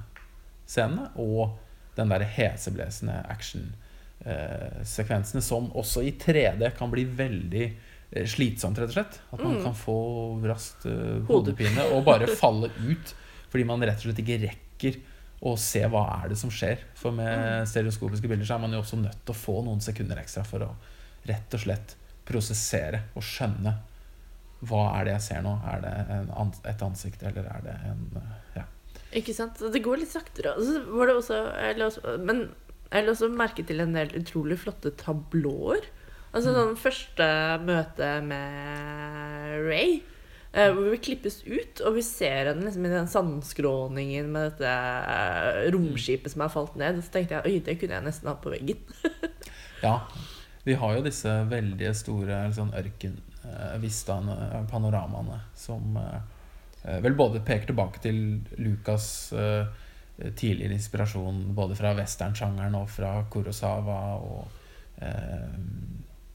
scenene 0.68 1.08
og 1.20 1.56
den 1.96 2.08
der 2.08 2.24
heseblesende 2.24 3.18
actionsekvensene 4.24 5.42
som 5.44 5.70
også 5.76 6.02
i 6.06 6.12
3D 6.20 6.70
kan 6.78 6.90
bli 6.92 7.04
veldig 7.04 7.64
eh, 8.12 8.26
slitsomt, 8.28 8.78
rett 8.78 8.88
og 8.92 8.96
slett. 8.98 9.20
At 9.32 9.40
man 9.42 9.56
Mm. 9.58 9.62
kan 9.64 9.74
få 9.74 9.96
raskt 10.46 10.86
eh, 10.86 11.22
hodepine 11.28 11.82
og 11.92 12.04
bare 12.04 12.26
falle 12.42 12.70
ut 12.88 13.14
fordi 13.52 13.64
man 13.68 13.82
rett 13.84 13.98
og 14.00 14.02
slett 14.08 14.18
ikke 14.22 14.40
rekker 14.46 14.94
å 15.44 15.56
se 15.58 15.82
hva 15.90 16.04
er 16.22 16.28
det 16.32 16.38
som 16.38 16.50
skjer. 16.50 16.78
For 16.94 17.10
Mm. 17.12 17.16
med 17.16 17.68
stereoskopiske 17.68 18.28
bilder 18.30 18.46
så 18.46 18.54
er 18.54 18.58
man 18.62 18.72
jo 18.72 18.80
også 18.80 18.96
nødt 19.02 19.24
til 19.26 19.34
å 19.34 19.36
få 19.36 19.62
noen 19.64 19.80
sekunder 19.84 20.16
ekstra 20.22 20.44
for 20.46 20.60
å 20.64 20.74
rett 21.28 21.54
og 21.54 21.60
slett 21.60 21.96
prosessere 22.24 23.00
og 23.16 23.22
skjønne 23.26 23.74
hva 24.62 24.84
er 25.00 25.04
det 25.04 25.12
jeg 25.16 25.22
ser 25.26 25.40
nå? 25.42 25.56
Er 25.66 25.80
det 25.82 25.92
ans 26.38 26.60
et 26.64 26.82
ansikt, 26.86 27.22
eller 27.26 27.42
er 27.50 27.60
det 27.64 27.74
en 27.90 28.04
eh, 28.16 28.22
Ja. 28.60 28.62
Ikke 29.18 29.34
sant? 29.36 29.60
Det 29.72 29.82
går 29.84 30.02
litt 30.02 30.12
saktere. 30.12 30.54
Også, 30.56 31.38
jeg 31.60 31.78
la 31.78 31.88
også 31.88 32.16
Men 32.22 32.46
jeg 32.92 33.06
la 33.06 33.12
også 33.14 33.28
merke 33.32 33.64
til 33.64 33.80
en 33.84 33.94
del 33.96 34.12
utrolig 34.18 34.58
flotte 34.60 34.92
tablåer. 35.00 35.86
Altså 36.32 36.52
sånn 36.56 36.78
første 36.80 37.26
møte 37.64 38.08
med 38.24 39.62
Ray. 39.66 40.00
eh, 40.52 40.68
hvor 40.72 40.90
vi 40.92 40.98
klippes 41.00 41.40
ut, 41.46 41.80
og 41.80 41.96
vi 41.96 42.04
ser 42.04 42.50
henne 42.50 42.66
liksom 42.66 42.84
i 42.84 42.92
den 42.92 43.08
sandskråningen 43.08 44.28
med 44.32 44.50
dette 44.50 44.68
eh, 44.68 45.70
romskipet 45.72 46.32
som 46.32 46.44
er 46.44 46.52
falt 46.52 46.76
ned. 46.80 47.00
Så 47.00 47.14
tenkte 47.14 47.38
jeg 47.38 47.48
oi, 47.48 47.64
det 47.64 47.78
kunne 47.80 47.96
jeg 47.96 48.06
nesten 48.08 48.28
hatt 48.32 48.44
på 48.44 48.52
veggen. 48.52 48.80
ja. 49.86 49.96
Vi 50.62 50.76
har 50.78 50.94
jo 50.94 51.02
disse 51.02 51.30
veldig 51.50 51.88
store 51.98 52.44
sånn 52.54 52.70
ørkenvistaene, 52.78 54.36
panoramaene, 54.70 55.40
som 55.58 55.96
eh, 55.98 56.20
vel 56.82 57.14
både 57.14 57.42
peker 57.46 57.70
tilbake 57.70 58.02
til 58.02 58.18
Lukas' 58.58 59.32
eh, 59.38 59.66
tidligere 60.36 60.76
inspirasjon 60.76 61.44
både 61.56 61.76
fra 61.78 61.94
westernsjangeren 61.98 62.74
og 62.78 62.90
fra 62.90 63.14
Kurosawa 63.30 64.00
og 64.18 64.48
eh, 65.02 65.48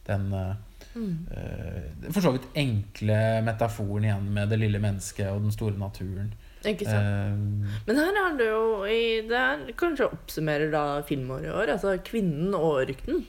den 0.08 0.34
eh, 0.34 0.56
eh, 0.98 2.10
for 2.12 2.24
så 2.24 2.34
vidt 2.36 2.50
enkle 2.58 3.20
metaforen 3.46 4.08
igjen 4.08 4.30
med 4.34 4.52
det 4.52 4.60
lille 4.62 4.82
mennesket 4.84 5.30
og 5.32 5.44
den 5.46 5.56
store 5.56 5.78
naturen. 5.80 6.32
Ikke 6.66 6.88
sant? 6.88 7.06
Eh, 7.06 7.80
Men 7.88 8.02
her 8.02 8.22
er 8.24 8.38
det 8.40 8.48
jo 8.50 8.64
i, 8.90 9.02
Det 9.28 9.40
er, 9.40 9.66
kanskje 9.78 10.10
oppsummerer 10.10 10.72
da 10.74 10.86
filmåret 11.08 11.50
i 11.50 11.54
år. 11.54 11.74
Altså 11.78 11.98
kvinnen 12.04 12.56
og 12.58 12.82
ørkenen. 12.86 13.26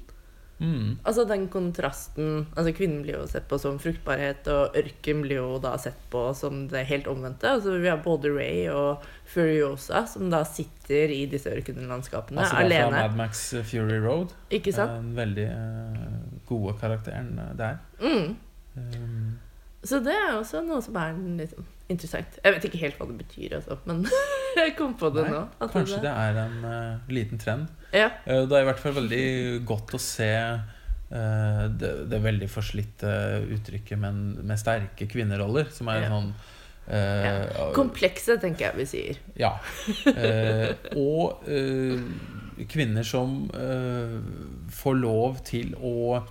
Mm, 0.59 0.99
Altså 1.05 1.25
den 1.29 1.47
kontrasten 1.53 2.47
Altså 2.55 2.73
Kvinnen 2.77 3.03
blir 3.05 3.19
jo 3.19 3.27
sett 3.31 3.49
på 3.51 3.59
som 3.63 3.79
fruktbarhet, 3.83 4.49
og 4.53 4.77
ørken 4.79 5.23
blir 5.25 5.41
jo 5.41 5.59
da 5.63 5.75
sett 5.81 5.99
på 6.13 6.29
som 6.39 6.67
det 6.71 6.85
helt 6.91 7.09
omvendte. 7.11 7.51
Altså 7.59 7.79
Vi 7.79 7.89
har 7.91 8.03
både 8.05 8.33
Ray 8.35 8.69
og 8.73 9.05
Furiosa 9.29 10.05
som 10.09 10.31
da 10.33 10.43
sitter 10.49 11.13
i 11.13 11.25
disse 11.31 11.51
ørkenlandskapene 11.53 12.45
altså 12.45 12.63
er 12.63 12.73
fra. 12.89 13.03
Mad 13.09 13.17
Max 13.19 13.43
Fury 13.71 13.99
Road. 14.03 14.33
Ikke 14.51 14.73
sant? 14.73 14.95
Den 14.97 15.17
veldig 15.19 15.49
uh, 15.53 16.15
gode 16.49 16.77
karakteren 16.81 17.35
eh, 17.39 17.53
der. 17.59 17.83
Mm. 18.01 18.37
Um, 18.77 19.39
Så 19.83 20.01
det 20.05 20.15
er 20.17 20.39
også 20.39 20.63
noe 20.65 20.81
som 20.83 20.97
er 20.99 21.19
litt 21.39 21.55
interessant. 21.89 22.39
Jeg 22.45 22.55
vet 22.55 22.65
ikke 22.69 22.81
helt 22.83 22.99
hva 22.99 23.07
det 23.09 23.19
betyr, 23.23 23.59
altså, 23.61 23.79
men 23.89 24.03
jeg 24.63 24.75
kom 24.79 24.95
på 24.99 25.11
det 25.15 25.25
Nei, 25.29 25.35
nå. 25.37 25.69
kanskje 25.73 26.01
det 26.05 26.13
er 26.13 26.41
en 26.45 26.59
uh, 26.65 27.13
liten 27.13 27.41
trend. 27.41 27.69
Ja. 27.95 28.11
Uh, 28.27 28.45
det 28.49 28.59
er 28.59 28.65
i 28.65 28.69
hvert 28.69 28.83
fall 28.83 28.97
veldig 28.99 29.25
godt 29.69 29.97
å 29.97 30.01
se 30.03 30.31
uh, 30.39 31.65
det, 31.73 31.93
det 32.11 32.21
veldig 32.25 32.49
forslitte 32.53 33.11
uttrykket 33.57 34.01
men 34.01 34.23
med 34.43 34.61
sterke 34.61 35.09
kvinneroller, 35.11 35.71
som 35.75 35.91
er 35.95 36.07
Ja. 36.07 36.15
sånn 36.15 36.33
ja. 36.89 37.67
Komplekse, 37.77 38.39
tenker 38.41 38.71
jeg 38.71 38.77
vi 38.79 38.85
sier. 38.89 39.19
Ja. 39.37 39.51
Og 40.97 41.43
kvinner 42.73 43.05
som 43.05 43.35
får 44.73 44.97
lov 44.97 45.43
til 45.45 45.75
å 45.77 46.23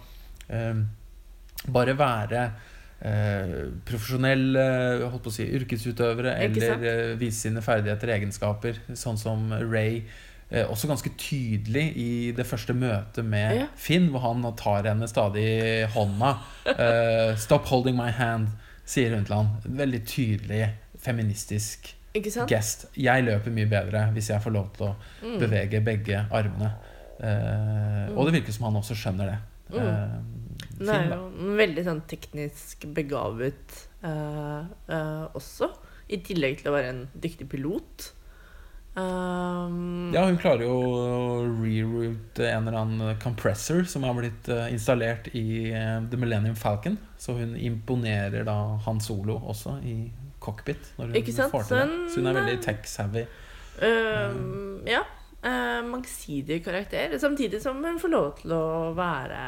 bare 1.69 1.93
være 1.99 2.41
eh, 3.01 3.51
profesjonelle 3.86 4.63
holdt 5.10 5.23
på 5.25 5.31
å 5.31 5.36
si, 5.36 5.45
yrkesutøvere 5.57 6.36
eller 6.45 6.86
eh, 6.88 7.12
vise 7.19 7.47
sine 7.47 7.62
ferdigheter 7.65 8.10
og 8.12 8.15
egenskaper, 8.19 8.79
sånn 8.97 9.17
som 9.21 9.51
Ray. 9.71 10.03
Eh, 10.49 10.63
også 10.71 10.88
ganske 10.88 11.12
tydelig 11.19 11.86
i 11.99 12.31
det 12.31 12.45
første 12.47 12.73
møtet 12.73 13.25
med 13.25 13.55
Ja. 13.57 13.65
Finn, 13.75 14.10
hvor 14.13 14.21
han 14.23 14.45
tar 14.55 14.83
henne 14.88 15.07
stadig 15.12 15.43
i 15.43 15.86
hånda. 15.91 16.38
Eh, 16.65 17.36
'Stop 17.36 17.65
holding 17.67 17.97
my 17.97 18.10
hand', 18.12 18.47
sier 18.86 19.13
hun 19.15 19.25
til 19.25 19.36
han. 19.36 19.49
Veldig 19.65 20.05
tydelig 20.05 20.69
feministisk 20.97 21.93
gest. 22.47 22.86
Jeg 22.97 23.23
løper 23.25 23.51
mye 23.51 23.67
bedre 23.69 24.12
hvis 24.13 24.29
jeg 24.29 24.41
får 24.41 24.51
lov 24.53 24.71
til 24.77 24.88
å 24.88 24.95
Mm. 25.21 25.39
bevege 25.39 25.83
begge 25.83 26.25
armene. 26.31 26.71
Eh, 27.19 28.15
og 28.15 28.25
det 28.31 28.33
virker 28.41 28.53
som 28.53 28.65
han 28.71 28.81
også 28.81 28.95
skjønner 28.95 29.25
det. 29.25 29.38
Mm. 29.73 30.23
Hun 30.77 30.89
er 30.93 31.07
jo 31.09 31.23
en 31.31 31.55
veldig 31.57 31.83
sånn 31.87 32.03
teknisk 32.09 32.85
begavet 32.95 33.79
uh, 34.05 34.67
uh, 34.91 35.25
også. 35.37 35.71
I 36.13 36.21
tillegg 36.23 36.61
til 36.61 36.69
å 36.71 36.75
være 36.77 36.91
en 36.93 37.01
dyktig 37.19 37.49
pilot. 37.51 38.11
Um, 38.97 40.07
Ja, 40.13 40.23
hun 40.25 40.37
klarer 40.41 40.63
jo 40.65 40.77
å 40.77 41.41
reroute 41.59 42.47
en 42.49 42.65
eller 42.69 42.77
annen 42.79 43.19
compressor 43.21 43.83
som 43.89 44.05
har 44.07 44.15
blitt 44.17 44.47
eh, 44.49 44.71
installert 44.73 45.27
i 45.37 45.69
The 46.09 46.17
Millennium 46.17 46.55
Falcon. 46.57 46.95
Så 47.21 47.35
hun 47.37 47.53
imponerer 47.59 48.47
da 48.47 48.55
Han 48.87 49.01
Solo 49.03 49.35
også 49.51 49.75
i 49.85 49.97
cockpit 50.41 50.93
når 50.97 51.11
hun 51.11 51.19
Ikke 51.19 51.35
sant? 51.35 51.51
får 51.53 51.67
til 51.69 51.77
det. 51.77 51.99
Så 52.13 52.21
hun 52.23 52.31
er 52.31 52.39
veldig 52.39 52.57
tech-savvy. 52.65 53.25
um, 53.85 54.81
ja. 54.87 55.03
Uh, 55.43 55.83
mangsidig 55.85 56.63
karakter. 56.65 57.13
Samtidig 57.21 57.61
som 57.61 57.83
hun 57.83 57.99
får 58.01 58.09
lov 58.15 58.31
til 58.41 58.55
å 58.57 58.65
være 58.97 59.43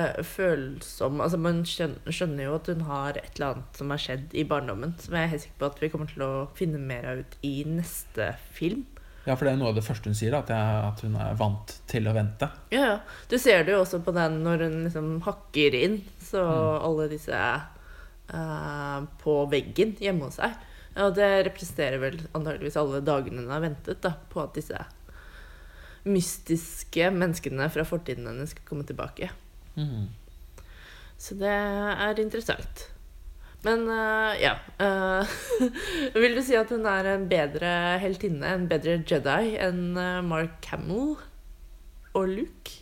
eh, 0.00 0.22
følsom. 0.26 1.20
Altså 1.24 1.38
Man 1.40 1.62
skjønner, 1.66 2.42
jo 2.44 2.56
at 2.56 2.70
hun 2.72 2.86
har 2.88 3.18
et 3.20 3.36
eller 3.36 3.52
annet 3.52 3.78
som 3.78 3.92
har 3.94 4.02
skjedd 4.02 4.34
i 4.34 4.46
barndommen, 4.48 4.96
som 5.02 5.16
jeg 5.16 5.26
er 5.26 5.32
helt 5.34 5.44
sikker 5.46 5.60
på 5.62 5.70
at 5.70 5.82
vi 5.82 5.92
kommer 5.92 6.10
til 6.10 6.26
å 6.26 6.32
finne 6.58 6.80
mer 6.82 7.08
av 7.12 7.22
ut 7.24 7.38
i 7.46 7.54
neste 7.68 8.32
film. 8.56 8.84
Ja, 9.24 9.38
for 9.38 9.46
det 9.46 9.54
er 9.54 9.60
noe 9.60 9.70
av 9.72 9.78
det 9.78 9.86
første 9.86 10.10
hun 10.10 10.16
sier, 10.18 10.34
at, 10.36 10.50
jeg, 10.52 10.80
at 10.84 11.00
hun 11.00 11.14
er 11.16 11.36
vant 11.40 11.78
til 11.88 12.08
å 12.10 12.12
vente. 12.16 12.50
Ja, 12.74 12.82
ja. 12.90 12.96
Du 13.30 13.38
ser 13.40 13.64
det 13.64 13.72
jo 13.72 13.80
også 13.80 14.02
på 14.04 14.12
den 14.12 14.42
når 14.44 14.66
hun 14.66 14.82
liksom 14.84 15.14
hakker 15.24 15.76
inn, 15.78 16.02
så 16.20 16.42
alle 16.44 17.08
disse 17.08 17.32
uh, 17.32 18.98
på 19.22 19.36
veggen 19.52 19.94
hjemme 20.02 20.28
hos 20.28 20.36
seg. 20.42 20.58
Og 21.00 21.16
det 21.16 21.30
representerer 21.48 22.02
vel 22.02 22.20
antageligvis 22.36 22.76
alle 22.78 23.00
dagene 23.02 23.42
hun 23.42 23.54
har 23.54 23.64
ventet 23.64 24.04
da, 24.04 24.12
på 24.30 24.44
at 24.44 24.60
disse 24.60 24.84
mystiske 26.04 27.08
menneskene 27.16 27.70
fra 27.72 27.86
fortiden 27.88 28.28
hennes 28.28 28.52
skal 28.52 28.68
komme 28.68 28.84
tilbake. 28.86 29.30
Mhm. 29.76 30.08
Så 31.18 31.36
det 31.38 31.48
er 31.48 32.20
interessant. 32.20 32.88
Men 33.64 33.86
uh, 33.88 34.34
ja 34.36 34.58
uh, 34.80 35.34
Vil 36.22 36.36
du 36.36 36.42
si 36.44 36.56
at 36.58 36.70
hun 36.72 36.84
er 36.88 37.08
en 37.14 37.28
bedre 37.30 37.98
heltinne, 38.02 38.50
en 38.58 38.66
bedre 38.68 38.98
Jedi 39.08 39.54
enn 39.62 39.96
eh, 39.96 40.24
Mark 40.24 40.66
Hamill 40.68 41.14
og 42.14 42.26
Luke? 42.28 42.80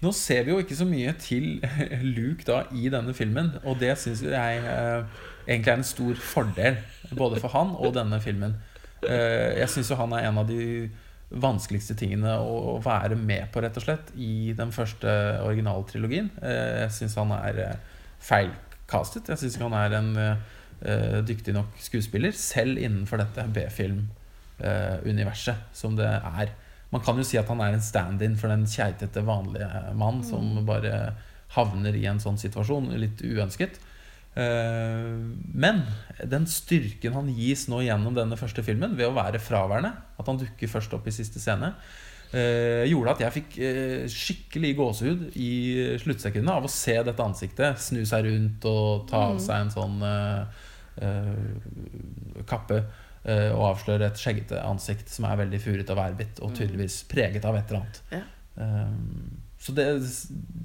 Nå 0.00 0.10
ser 0.16 0.46
vi 0.46 0.54
jo 0.54 0.58
ikke 0.62 0.78
så 0.78 0.86
mye 0.88 1.12
til 1.20 1.60
Luke 2.16 2.46
da 2.48 2.64
i 2.74 2.88
denne 2.92 3.14
filmen, 3.14 3.52
og 3.62 3.78
det 3.82 3.92
syns 4.00 4.24
jeg 4.24 4.64
uh, 4.64 5.04
egentlig 5.46 5.74
er 5.74 5.78
en 5.78 5.86
stor 5.86 6.22
fordel, 6.24 6.80
både 7.16 7.40
for 7.42 7.52
han 7.52 7.74
og 7.76 7.94
denne 7.94 8.20
filmen. 8.24 8.56
Jeg 9.04 9.68
syns 9.72 9.88
jo 9.92 9.96
han 9.96 10.12
er 10.12 10.26
en 10.28 10.40
av 10.42 10.48
de 10.48 10.88
vanskeligste 11.30 11.94
tingene 11.98 12.36
å, 12.42 12.78
være 12.82 13.16
med 13.18 13.50
på, 13.54 13.60
rett 13.62 13.76
og 13.78 13.84
slett, 13.84 14.10
i 14.18 14.52
den 14.56 14.72
første 14.74 15.08
originaltrilogien. 15.44 16.30
Eh, 16.42 16.80
jeg 16.84 16.92
syns 16.96 17.16
han 17.20 17.32
er 17.36 17.78
feilkastet. 18.24 19.28
Jeg 19.30 19.38
syns 19.40 19.54
ikke 19.56 19.68
han 19.68 19.78
er 19.78 19.90
en 20.00 20.10
eh, 20.24 21.18
dyktig 21.26 21.52
nok 21.56 21.70
skuespiller, 21.82 22.32
selv 22.36 22.78
innenfor 22.82 23.16
dette 23.22 23.40
B-film-universet 23.54 25.56
som 25.76 25.96
det 25.98 26.12
er. 26.18 26.48
Man 26.90 27.02
kan 27.06 27.18
jo 27.18 27.24
si 27.26 27.38
at 27.38 27.48
han 27.50 27.60
er 27.62 27.72
en 27.76 27.84
stand-in 27.84 28.36
for 28.38 28.48
den 28.50 28.66
keitete, 28.66 29.22
vanlige 29.22 29.94
mann 29.94 30.24
som 30.26 30.66
bare 30.66 31.12
havner 31.54 31.94
i 31.98 32.06
en 32.10 32.20
sånn 32.22 32.38
situasjon, 32.38 32.98
litt 32.98 33.22
uønsket. 33.22 33.78
Eh, 34.36 35.16
men 35.54 35.80
den 36.30 36.44
styrken 36.46 37.16
han 37.16 37.32
gis 37.34 37.64
nå 37.68 37.80
gjennom 37.82 38.14
denne 38.14 38.38
første 38.38 38.62
filmen, 38.62 38.94
ved 38.96 39.08
å 39.10 39.16
være 39.16 39.40
fraværende, 39.42 39.90
at 40.20 40.30
han 40.30 40.38
dukker 40.38 40.70
først 40.70 40.94
opp 40.94 41.08
i 41.10 41.14
siste 41.14 41.42
scene, 41.42 41.72
eh, 42.32 42.84
gjorde 42.86 43.16
at 43.16 43.24
jeg 43.24 43.34
fikk 43.40 43.58
eh, 43.66 44.04
skikkelig 44.12 44.72
gåsehud 44.78 45.24
i 45.34 45.50
sluttsekundene 45.98 46.54
av 46.60 46.68
å 46.68 46.70
se 46.70 46.94
dette 47.02 47.26
ansiktet 47.26 47.80
snu 47.82 48.04
seg 48.06 48.28
rundt 48.28 48.64
og 48.70 49.08
ta 49.10 49.24
av 49.32 49.38
Mm. 49.38 49.44
seg 49.46 49.56
en 49.60 49.74
sånn 49.76 49.98
kappe. 52.46 52.82
og 53.20 53.62
avsløre 53.74 54.06
et 54.08 54.16
skjeggete 54.16 54.56
ansikt 54.64 55.10
som 55.12 55.26
er 55.28 55.36
veldig 55.42 55.58
furet 55.60 55.90
og 55.92 55.96
værbitt, 55.98 56.38
og 56.40 56.54
tydeligvis 56.56 57.02
preget 57.10 57.44
av 57.44 57.54
et 57.58 57.68
eller 57.68 57.82
annet. 57.82 57.98
Ja. 58.16 58.20
Um, 58.56 59.34
så 59.60 59.74
det, 59.76 59.84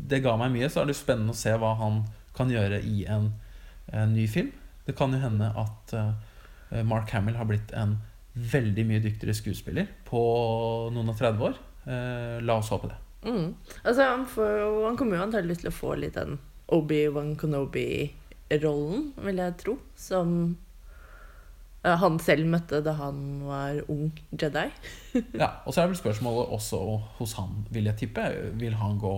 det 0.07 0.21
ga 0.23 0.37
meg 0.39 0.53
mye. 0.53 0.69
Så 0.71 0.79
er 0.81 0.87
det 0.87 0.95
spennende 0.95 1.35
å 1.35 1.37
se 1.37 1.51
hva 1.59 1.73
han 1.81 2.05
kan 2.37 2.47
gjøre 2.49 2.79
i 2.87 3.03
en, 3.11 3.27
en 3.95 4.15
ny 4.15 4.27
film. 4.31 4.51
Det 4.85 4.95
kan 4.97 5.13
jo 5.15 5.21
hende 5.21 5.47
at 5.57 5.95
uh, 5.97 6.81
Mark 6.85 7.13
Hamill 7.15 7.39
har 7.39 7.47
blitt 7.49 7.71
en 7.73 7.97
veldig 8.35 8.83
mye 8.85 9.01
dyktigere 9.03 9.37
skuespiller 9.37 9.87
på 10.07 10.21
noen 10.93 11.13
og 11.13 11.17
30 11.17 11.47
år. 11.49 11.57
Uh, 11.85 12.37
la 12.43 12.59
oss 12.59 12.73
håpe 12.73 12.91
det. 12.91 12.99
Mm. 13.25 13.55
Altså, 13.83 14.03
han, 14.03 14.27
får, 14.29 14.59
han 14.85 14.97
kommer 14.99 15.17
jo 15.17 15.25
antakeligvis 15.25 15.63
til 15.63 15.71
å 15.71 15.75
få 15.75 15.95
litt 15.97 16.17
den 16.17 16.37
Obi-Wan 16.75 17.33
Kenobi-rollen, 17.39 19.09
vil 19.25 19.41
jeg 19.41 19.57
tro, 19.61 19.75
som 19.97 20.31
eh, 21.83 21.95
han 22.01 22.17
selv 22.21 22.49
møtte 22.49 22.81
da 22.85 22.95
han 22.99 23.19
var 23.45 23.81
ung 23.91 24.09
Jedi. 24.31 24.67
Ja, 25.41 25.51
Og 25.65 25.73
så 25.73 25.83
er 25.83 25.91
vel 25.91 25.99
spørsmålet 25.99 26.53
også 26.57 26.81
hos 27.19 27.35
han, 27.39 27.63
vil 27.73 27.89
jeg 27.91 28.05
tippe. 28.05 28.25
Vil 28.61 28.77
han 28.81 28.99
gå 29.01 29.15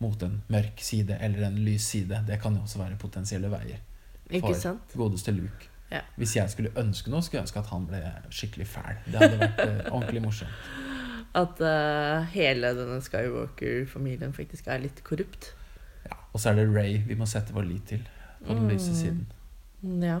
mot 0.00 0.22
en 0.24 0.40
mørk 0.52 0.80
side 0.84 1.18
eller 1.20 1.50
en 1.50 1.60
lys 1.64 1.90
side? 1.94 2.24
Det 2.28 2.40
kan 2.40 2.56
jo 2.56 2.64
også 2.64 2.80
være 2.80 3.00
potensielle 3.00 3.52
veier. 3.52 3.80
Sant? 4.60 4.94
godeste 4.96 5.32
Luke. 5.34 5.66
Ja. 5.90 6.00
Hvis 6.16 6.36
jeg 6.36 6.50
skulle 6.52 6.70
ønske 6.78 7.10
noe, 7.10 7.22
skulle 7.22 7.40
jeg 7.40 7.48
ønske 7.48 7.58
at 7.64 7.70
han 7.72 7.86
ble 7.88 8.00
skikkelig 8.30 8.66
fæl. 8.70 8.96
Det 9.10 9.18
hadde 9.18 9.38
vært 9.40 9.58
eh, 9.64 9.80
ordentlig 9.96 10.22
morsomt. 10.22 10.70
At 11.34 11.60
uh, 11.62 12.24
hele 12.32 12.70
denne 12.78 13.00
Skywalker-familien 13.02 14.32
faktisk 14.34 14.66
er 14.70 14.80
litt 14.82 15.02
korrupt. 15.06 15.52
Ja, 16.06 16.16
og 16.32 16.40
så 16.42 16.50
er 16.52 16.60
det 16.60 16.68
Ray 16.74 17.00
vi 17.06 17.14
må 17.18 17.26
sette 17.30 17.54
vår 17.54 17.66
lit 17.68 17.84
til 17.90 18.02
på 18.46 18.54
den 18.54 18.68
lyse 18.70 18.90
Mm. 18.90 18.96
siden. 19.02 19.26
Mm, 19.82 20.02
Ja. 20.04 20.20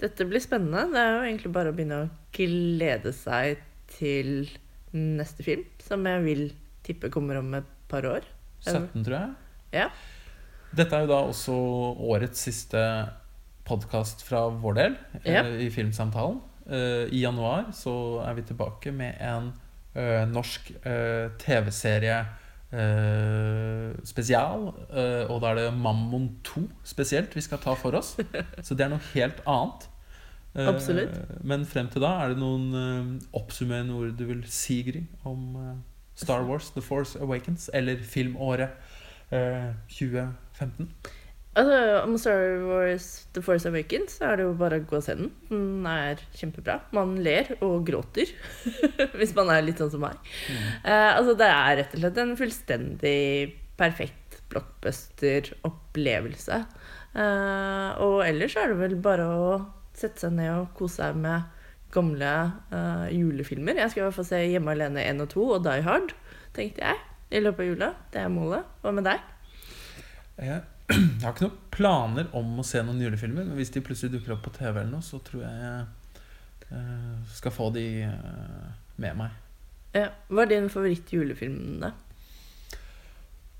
Dette 0.00 0.24
blir 0.28 0.40
spennende. 0.40 0.86
Det 0.92 0.98
er 1.00 1.12
jo 1.16 1.22
egentlig 1.28 1.52
bare 1.52 1.70
å 1.72 1.76
begynne 1.76 2.00
å 2.04 2.10
glede 2.36 3.12
seg 3.16 3.58
til 3.88 4.48
neste 4.92 5.42
film, 5.46 5.64
som 5.82 6.04
jeg 6.06 6.22
vil 6.24 6.42
tippe 6.86 7.10
kommer 7.10 7.38
om 7.38 7.54
et 7.54 7.64
par 7.88 8.02
år. 8.06 8.22
17, 8.66 9.04
tror 9.04 9.16
jeg. 9.16 9.34
Ja. 9.72 9.88
Dette 10.76 10.94
er 10.96 11.00
jo 11.06 11.10
da 11.10 11.20
også 11.30 11.54
årets 12.10 12.42
siste 12.46 12.82
podkast 13.70 14.24
fra 14.26 14.48
vår 14.50 14.74
del 14.80 14.96
Ja. 15.24 15.44
eh, 15.44 15.66
i 15.66 15.70
Filmsamtalen. 15.70 16.40
Eh, 16.66 17.06
I 17.14 17.22
januar 17.22 17.70
så 17.72 17.92
er 18.26 18.34
vi 18.34 18.42
tilbake 18.50 18.92
med 18.92 19.14
en 19.20 19.52
eh, 19.94 20.26
norsk 20.28 20.72
TV-serie 21.38 22.20
spesial. 24.06 24.68
og 25.28 25.40
da 25.42 25.48
er 25.50 25.56
det 25.58 25.70
Mammon 25.74 26.28
2 26.46 26.60
spesielt 26.86 27.34
vi 27.34 27.42
skal 27.42 27.58
ta 27.58 27.74
for 27.74 27.96
oss. 27.98 28.12
Så 28.62 28.76
det 28.78 28.84
er 28.86 28.92
noe 28.92 29.02
helt 29.14 29.40
annet. 29.44 29.88
Absolutt. 30.54 31.16
Men 31.42 31.64
frem 31.66 31.88
til 31.90 32.02
da, 32.04 32.12
er 32.22 32.28
det 32.32 32.38
noen 32.38 33.18
oppsummerende 33.34 33.94
ord 33.98 34.14
du 34.18 34.24
vil 34.28 34.44
si, 34.46 34.80
Gry, 34.86 35.02
om 35.26 35.58
Star 36.14 36.46
Wars 36.46 36.70
The 36.70 36.80
Force 36.82 37.18
Awakens, 37.18 37.68
eller 37.74 37.98
filmåret 38.06 38.70
eh, 39.34 39.72
2015? 39.88 40.92
Altså, 41.58 41.78
om 42.04 42.12
Star 42.20 42.60
Wars 42.62 43.06
The 43.34 43.42
Force 43.42 43.66
Awakens 43.66 44.20
så 44.20 44.28
er 44.28 44.36
det 44.38 44.44
jo 44.46 44.52
bare 44.58 44.76
å 44.78 44.84
gå 44.86 44.94
og 45.00 45.02
se 45.02 45.16
den. 45.18 45.32
Den 45.48 45.86
er 45.90 46.20
kjempebra. 46.38 46.76
Man 46.94 47.16
ler 47.24 47.56
og 47.58 47.82
gråter, 47.88 48.30
hvis 49.18 49.34
man 49.34 49.50
er 49.50 49.64
litt 49.66 49.82
sånn 49.82 49.90
som 49.90 50.04
meg. 50.04 50.14
Eh, 50.84 51.16
altså, 51.16 51.34
det 51.38 51.48
er 51.50 51.76
rett 51.82 51.94
og 51.96 52.00
slett 52.04 52.18
en 52.22 52.38
fullstendig 52.38 53.20
perfekt 53.80 54.38
blockbuster-opplevelse. 54.50 56.56
Uh, 57.10 57.90
og 58.04 58.22
ellers 58.22 58.54
er 58.58 58.66
det 58.70 58.78
vel 58.78 58.96
bare 59.02 59.24
å 59.26 59.66
sette 59.96 60.20
seg 60.22 60.32
ned 60.36 60.50
og 60.54 60.74
kose 60.78 60.96
seg 61.00 61.16
med 61.18 61.42
gamle 61.90 62.52
uh, 62.70 63.06
julefilmer. 63.10 63.74
Jeg 63.82 63.90
skal 63.90 64.02
i 64.02 64.04
hvert 64.06 64.18
fall 64.20 64.30
se 64.30 64.38
Hjemme 64.46 64.72
alene 64.76 65.02
1 65.02 65.24
og 65.24 65.28
2 65.34 65.42
og 65.56 65.64
Die 65.66 65.82
Hard, 65.86 66.10
tenkte 66.54 66.80
jeg, 66.86 66.96
i 67.34 67.42
løpet 67.42 67.62
av 67.64 67.68
jula. 67.72 67.88
Det 68.14 68.20
er 68.22 68.30
målet. 68.30 68.62
Hva 68.84 68.90
med 68.94 69.04
deg? 69.10 69.18
Jeg 70.40 70.62
jeg 70.90 71.22
har 71.24 71.32
ikke 71.34 71.46
noen 71.46 71.60
planer 71.74 72.28
om 72.36 72.58
å 72.60 72.66
se 72.66 72.82
noen 72.84 73.00
julefilmer, 73.02 73.46
men 73.46 73.58
hvis 73.58 73.72
de 73.74 73.82
plutselig 73.84 74.14
dukker 74.16 74.34
opp 74.36 74.44
på 74.46 74.52
TV, 74.56 74.72
eller 74.80 74.90
noe, 74.92 75.04
så 75.06 75.20
tror 75.24 75.44
jeg 75.46 75.64
jeg 75.64 76.74
uh, 76.74 77.16
skal 77.36 77.54
få 77.54 77.70
de 77.74 77.86
uh, 78.10 78.68
med 79.02 79.18
meg. 79.22 79.38
Ja. 79.96 80.08
Hva 80.30 80.44
er 80.44 80.52
din 80.52 80.70
favoritt-julefilm, 80.70 81.80
da? 81.82 81.92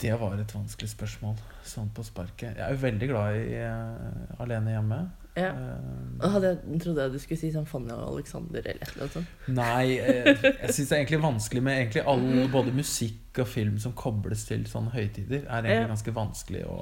Det 0.00 0.12
var 0.16 0.38
et 0.40 0.52
vanskelig 0.54 0.88
spørsmål, 0.94 1.40
sånn 1.66 1.90
på 1.92 2.04
sparket. 2.06 2.54
Jeg 2.56 2.64
er 2.64 2.72
jo 2.72 2.82
veldig 2.86 3.08
glad 3.10 3.36
i 3.36 3.58
uh, 3.60 4.40
Alene 4.40 4.76
hjemme. 4.78 5.00
Ja. 5.38 5.50
Eh, 5.54 6.30
hadde 6.32 6.48
jeg 6.50 6.80
trodde 6.82 7.04
jeg 7.04 7.12
du 7.14 7.20
skulle 7.22 7.38
si 7.38 7.50
sånn 7.54 7.68
Fanny 7.68 7.92
og 7.94 8.16
Alexander 8.16 8.64
eller 8.64 8.80
et 8.82 8.94
eller 8.96 9.04
annet 9.04 9.14
sånt. 9.14 9.36
Nei, 9.54 9.84
eh, 10.02 10.30
jeg 10.64 10.74
syns 10.74 10.80
det 10.90 10.96
er 10.96 11.02
egentlig 11.04 11.20
vanskelig 11.22 11.62
med 11.66 11.78
egentlig 11.78 12.02
all, 12.10 12.24
både 12.52 12.74
musikk 12.74 13.38
og 13.44 13.48
film 13.48 13.76
som 13.82 13.94
kobles 13.98 14.42
til 14.48 14.64
sånne 14.68 14.90
høytider. 14.94 15.44
Er 15.46 15.62
egentlig 15.62 15.84
Ja. 15.84 15.92
ganske 15.92 16.16
vanskelig 16.16 16.64
å 16.66 16.80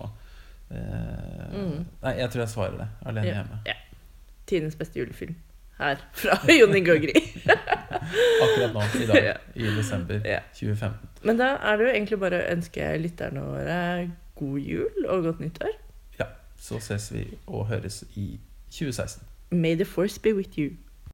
Mm. 0.70 1.84
Nei, 2.02 2.14
jeg 2.18 2.30
tror 2.30 2.40
jeg 2.44 2.48
svarer 2.52 2.76
det. 2.78 2.88
Alene 3.06 3.26
Ja. 3.26 3.34
hjemme. 3.42 3.58
Ja. 3.66 3.72
Tidenes 4.46 4.76
beste 4.76 4.98
julefilm. 5.00 5.34
Her 5.78 5.96
fra 6.12 6.38
Jon 6.52 6.74
Inge 6.76 6.92
og 6.92 7.00
Gry. 7.04 7.14
Akkurat 8.42 8.72
nå, 8.74 8.82
i 9.02 9.06
dag, 9.06 9.24
Ja. 9.24 9.34
i 9.54 9.62
desember 9.76 10.20
Ja. 10.24 10.40
2015. 10.54 11.08
Men 11.22 11.36
da 11.38 11.54
er 11.56 11.76
det 11.76 11.84
jo 11.86 11.92
egentlig 11.92 12.18
bare 12.20 12.40
å 12.42 12.50
ønske 12.56 12.88
lytterne 12.98 13.40
våre 13.46 14.10
god 14.38 14.58
jul 14.60 15.06
og 15.08 15.22
godt 15.22 15.40
nyttår. 15.40 15.72
Ja, 16.18 16.26
så 16.58 16.80
ses 16.80 17.10
vi 17.12 17.24
og 17.46 17.66
høres 17.66 18.04
i 18.16 18.40
2016. 18.70 19.22
May 19.50 19.74
the 19.74 19.84
force 19.84 20.20
be 20.20 20.34
with 20.34 20.58
you. 20.58 20.70